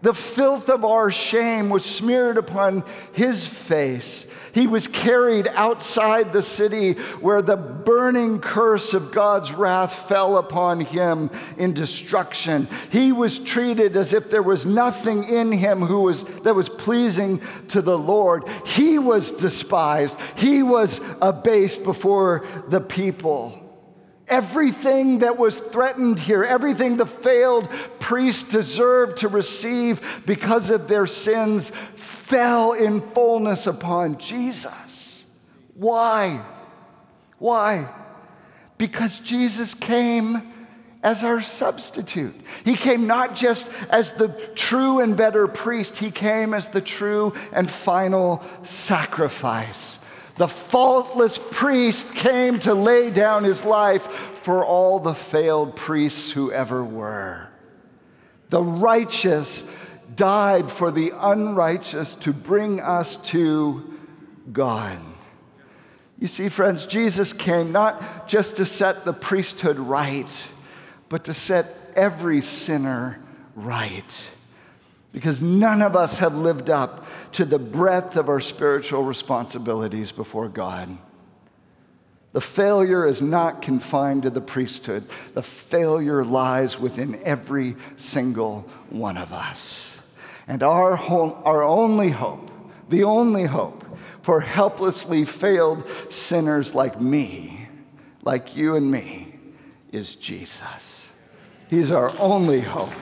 The 0.01 0.13
filth 0.13 0.69
of 0.69 0.85
our 0.85 1.11
shame 1.11 1.69
was 1.69 1.83
smeared 1.83 2.37
upon 2.37 2.83
his 3.13 3.45
face. 3.45 4.26
He 4.53 4.67
was 4.67 4.87
carried 4.87 5.47
outside 5.49 6.31
the 6.33 6.43
city 6.43 6.93
where 7.19 7.41
the 7.41 7.57
burning 7.57 8.39
curse 8.39 8.93
of 8.93 9.11
God's 9.11 9.51
wrath 9.51 10.07
fell 10.07 10.37
upon 10.37 10.81
him 10.81 11.29
in 11.57 11.73
destruction. 11.73 12.67
He 12.91 13.11
was 13.11 13.39
treated 13.39 13.95
as 13.95 14.13
if 14.13 14.29
there 14.29 14.43
was 14.43 14.65
nothing 14.65 15.23
in 15.23 15.51
him 15.51 15.81
who 15.81 16.01
was, 16.01 16.23
that 16.43 16.55
was 16.55 16.69
pleasing 16.69 17.41
to 17.69 17.81
the 17.81 17.97
Lord. 17.97 18.43
He 18.65 18.99
was 18.99 19.31
despised, 19.31 20.17
he 20.35 20.63
was 20.63 21.01
abased 21.21 21.83
before 21.83 22.45
the 22.67 22.81
people. 22.81 23.56
Everything 24.27 25.19
that 25.19 25.37
was 25.37 25.57
threatened 25.59 26.19
here, 26.19 26.43
everything 26.43 26.97
the 26.97 27.05
failed 27.05 27.69
priests 27.99 28.43
deserved 28.43 29.17
to 29.17 29.27
receive 29.27 30.21
because 30.25 30.69
of 30.69 30.87
their 30.87 31.07
sins, 31.07 31.71
fell 31.95 32.73
in 32.73 32.99
fullness 33.11 33.67
upon 33.67 34.17
Jesus. 34.17 35.23
Why? 35.75 36.41
Why? 37.39 37.89
Because 38.77 39.19
Jesus 39.19 39.73
came 39.73 40.41
as 41.03 41.23
our 41.23 41.41
substitute. 41.41 42.35
He 42.65 42.75
came 42.75 43.07
not 43.07 43.35
just 43.35 43.69
as 43.89 44.11
the 44.13 44.27
true 44.55 44.99
and 44.99 45.15
better 45.15 45.47
priest, 45.47 45.97
he 45.97 46.11
came 46.11 46.53
as 46.53 46.67
the 46.67 46.81
true 46.81 47.33
and 47.53 47.69
final 47.69 48.43
sacrifice. 48.63 49.96
The 50.37 50.47
faultless 50.47 51.39
priest 51.39 52.13
came 52.13 52.59
to 52.59 52.73
lay 52.73 53.09
down 53.09 53.43
his 53.43 53.65
life 53.65 54.03
for 54.03 54.63
all 54.63 54.99
the 54.99 55.15
failed 55.15 55.75
priests 55.75 56.31
who 56.31 56.51
ever 56.51 56.83
were. 56.83 57.49
The 58.49 58.61
righteous 58.61 59.63
died 60.15 60.71
for 60.71 60.91
the 60.91 61.11
unrighteous 61.15 62.15
to 62.15 62.33
bring 62.33 62.79
us 62.79 63.17
to 63.17 63.93
God. 64.51 64.99
You 66.19 66.27
see, 66.27 66.49
friends, 66.49 66.85
Jesus 66.85 67.33
came 67.33 67.71
not 67.71 68.27
just 68.27 68.57
to 68.57 68.65
set 68.65 69.05
the 69.05 69.13
priesthood 69.13 69.77
right, 69.77 70.47
but 71.09 71.25
to 71.25 71.33
set 71.33 71.67
every 71.95 72.41
sinner 72.41 73.19
right. 73.55 74.27
Because 75.11 75.41
none 75.41 75.81
of 75.81 75.95
us 75.95 76.19
have 76.19 76.35
lived 76.35 76.69
up 76.69 77.05
to 77.33 77.45
the 77.45 77.59
breadth 77.59 78.17
of 78.17 78.29
our 78.29 78.39
spiritual 78.39 79.03
responsibilities 79.03 80.11
before 80.11 80.49
God. 80.49 80.97
The 82.33 82.41
failure 82.41 83.05
is 83.05 83.21
not 83.21 83.61
confined 83.61 84.23
to 84.23 84.29
the 84.29 84.41
priesthood, 84.41 85.05
the 85.33 85.41
failure 85.41 86.23
lies 86.23 86.79
within 86.79 87.19
every 87.23 87.75
single 87.95 88.61
one 88.89 89.17
of 89.17 89.33
us. 89.33 89.87
And 90.47 90.61
our, 90.61 90.95
home, 90.95 91.35
our 91.45 91.63
only 91.63 92.09
hope, 92.09 92.51
the 92.89 93.03
only 93.03 93.45
hope 93.45 93.83
for 94.21 94.39
helplessly 94.39 95.25
failed 95.25 95.89
sinners 96.09 96.75
like 96.75 97.01
me, 97.01 97.67
like 98.23 98.55
you 98.55 98.75
and 98.75 98.91
me, 98.91 99.33
is 99.91 100.15
Jesus. 100.15 101.07
He's 101.69 101.91
our 101.91 102.11
only 102.19 102.61
hope. 102.61 102.93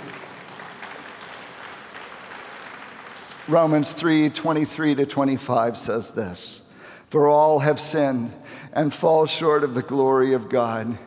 Romans 3.48 3.92
3 3.92 4.32
23 4.32 4.96
to 4.96 5.06
25 5.06 5.78
says 5.78 6.12
this 6.12 6.62
For 7.10 7.28
all 7.28 7.60
have 7.60 7.80
sinned 7.80 8.34
and 8.74 8.94
fall 8.94 9.28
short 9.28 9.64
of 9.64 9.76
the 9.76 9.84
glory 9.84 10.34
of 10.34 10.50
God 10.50 10.98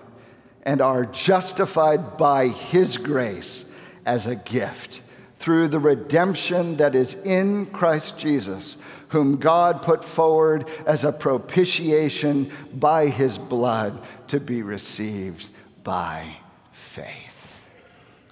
and 0.62 0.80
are 0.80 1.04
justified 1.06 2.16
by 2.16 2.48
his 2.48 2.96
grace 2.96 3.64
as 4.06 4.26
a 4.26 4.36
gift 4.36 5.00
through 5.36 5.68
the 5.68 5.80
redemption 5.80 6.76
that 6.76 6.94
is 6.94 7.14
in 7.14 7.66
Christ 7.66 8.18
Jesus, 8.18 8.76
whom 9.08 9.36
God 9.36 9.82
put 9.82 10.04
forward 10.04 10.66
as 10.86 11.04
a 11.04 11.12
propitiation 11.12 12.52
by 12.74 13.08
his 13.08 13.36
blood 13.36 14.00
to 14.28 14.38
be 14.38 14.62
received 14.62 15.48
by 15.82 16.36
faith. 16.72 17.66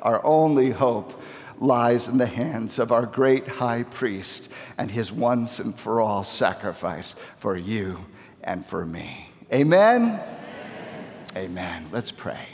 Our 0.03 0.25
only 0.25 0.71
hope 0.71 1.21
lies 1.59 2.09
in 2.09 2.19
the 2.19 2.27
hands 2.27 2.79
of 2.79 2.93
our 2.93 3.07
great 3.07 3.47
high 3.47 3.83
priest 3.85 4.49
and 4.79 4.91
his 4.91 5.11
once 5.11 5.59
and 5.59 5.79
for 5.79 6.01
all 6.01 6.25
sacrifice 6.25 7.15
for 7.39 7.57
you 7.57 8.05
and 8.45 8.65
for 8.65 8.85
me. 8.85 9.29
Amen? 9.53 10.03
Amen. 10.03 10.21
Amen. 11.37 11.87
Let's 11.93 12.13
pray. 12.13 12.49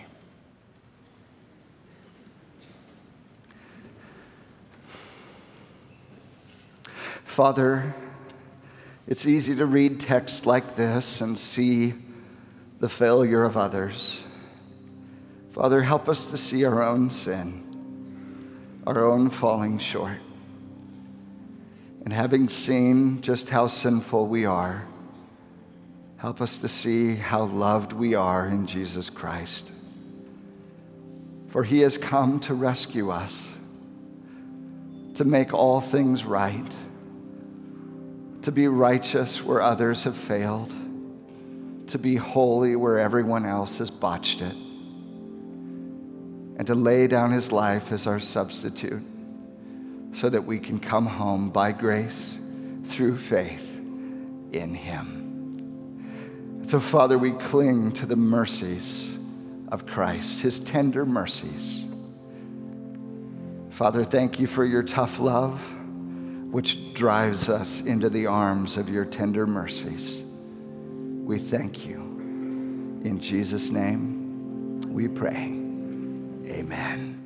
Father, 7.24 7.94
it's 9.08 9.24
easy 9.24 9.56
to 9.56 9.64
read 9.64 10.00
texts 10.00 10.44
like 10.44 10.76
this 10.76 11.22
and 11.22 11.38
see 11.38 11.94
the 12.78 12.90
failure 12.90 13.42
of 13.42 13.56
others. 13.56 14.20
Father, 15.52 15.80
help 15.80 16.08
us 16.10 16.26
to 16.26 16.36
see 16.36 16.64
our 16.64 16.82
own 16.82 17.10
sin, 17.10 17.64
our 18.86 19.04
own 19.04 19.30
falling 19.30 19.78
short. 19.78 20.18
And 22.04 22.12
having 22.12 22.48
seen 22.48 23.22
just 23.22 23.48
how 23.48 23.68
sinful 23.68 24.26
we 24.26 24.44
are, 24.44 24.86
help 26.16 26.40
us 26.40 26.56
to 26.58 26.68
see 26.68 27.14
how 27.14 27.44
loved 27.44 27.92
we 27.92 28.14
are 28.14 28.46
in 28.46 28.66
Jesus 28.66 29.10
Christ. 29.10 29.70
For 31.48 31.64
he 31.64 31.80
has 31.80 31.98
come 31.98 32.40
to 32.40 32.54
rescue 32.54 33.10
us, 33.10 33.40
to 35.14 35.24
make 35.24 35.52
all 35.52 35.80
things 35.80 36.24
right 36.24 36.66
to 38.42 38.52
be 38.52 38.66
righteous 38.66 39.42
where 39.42 39.62
others 39.62 40.02
have 40.02 40.16
failed, 40.16 40.72
to 41.86 41.98
be 41.98 42.16
holy 42.16 42.76
where 42.76 42.98
everyone 42.98 43.46
else 43.46 43.78
has 43.78 43.90
botched 43.90 44.42
it, 44.42 44.54
and 46.62 46.66
to 46.68 46.76
lay 46.76 47.08
down 47.08 47.32
his 47.32 47.50
life 47.50 47.90
as 47.90 48.06
our 48.06 48.20
substitute 48.20 49.02
so 50.12 50.30
that 50.30 50.44
we 50.44 50.60
can 50.60 50.78
come 50.78 51.04
home 51.04 51.50
by 51.50 51.72
grace 51.72 52.38
through 52.84 53.16
faith 53.16 53.80
in 54.52 54.72
him. 54.72 56.62
so, 56.64 56.78
Father, 56.78 57.18
we 57.18 57.32
cling 57.32 57.90
to 57.90 58.06
the 58.06 58.14
mercies 58.14 59.08
of 59.72 59.86
Christ, 59.86 60.38
his 60.38 60.60
tender 60.60 61.04
mercies. 61.04 61.82
Father, 63.70 64.04
thank 64.04 64.38
you 64.38 64.46
for 64.46 64.64
your 64.64 64.84
tough 64.84 65.18
love 65.18 65.60
which 66.52 66.94
drives 66.94 67.48
us 67.48 67.80
into 67.80 68.08
the 68.08 68.26
arms 68.26 68.76
of 68.76 68.88
your 68.88 69.04
tender 69.04 69.48
mercies. 69.48 70.22
We 71.26 71.40
thank 71.40 71.84
you. 71.84 71.96
In 73.02 73.18
Jesus' 73.20 73.68
name, 73.68 74.80
we 74.82 75.08
pray. 75.08 75.61
Amen. 76.44 77.21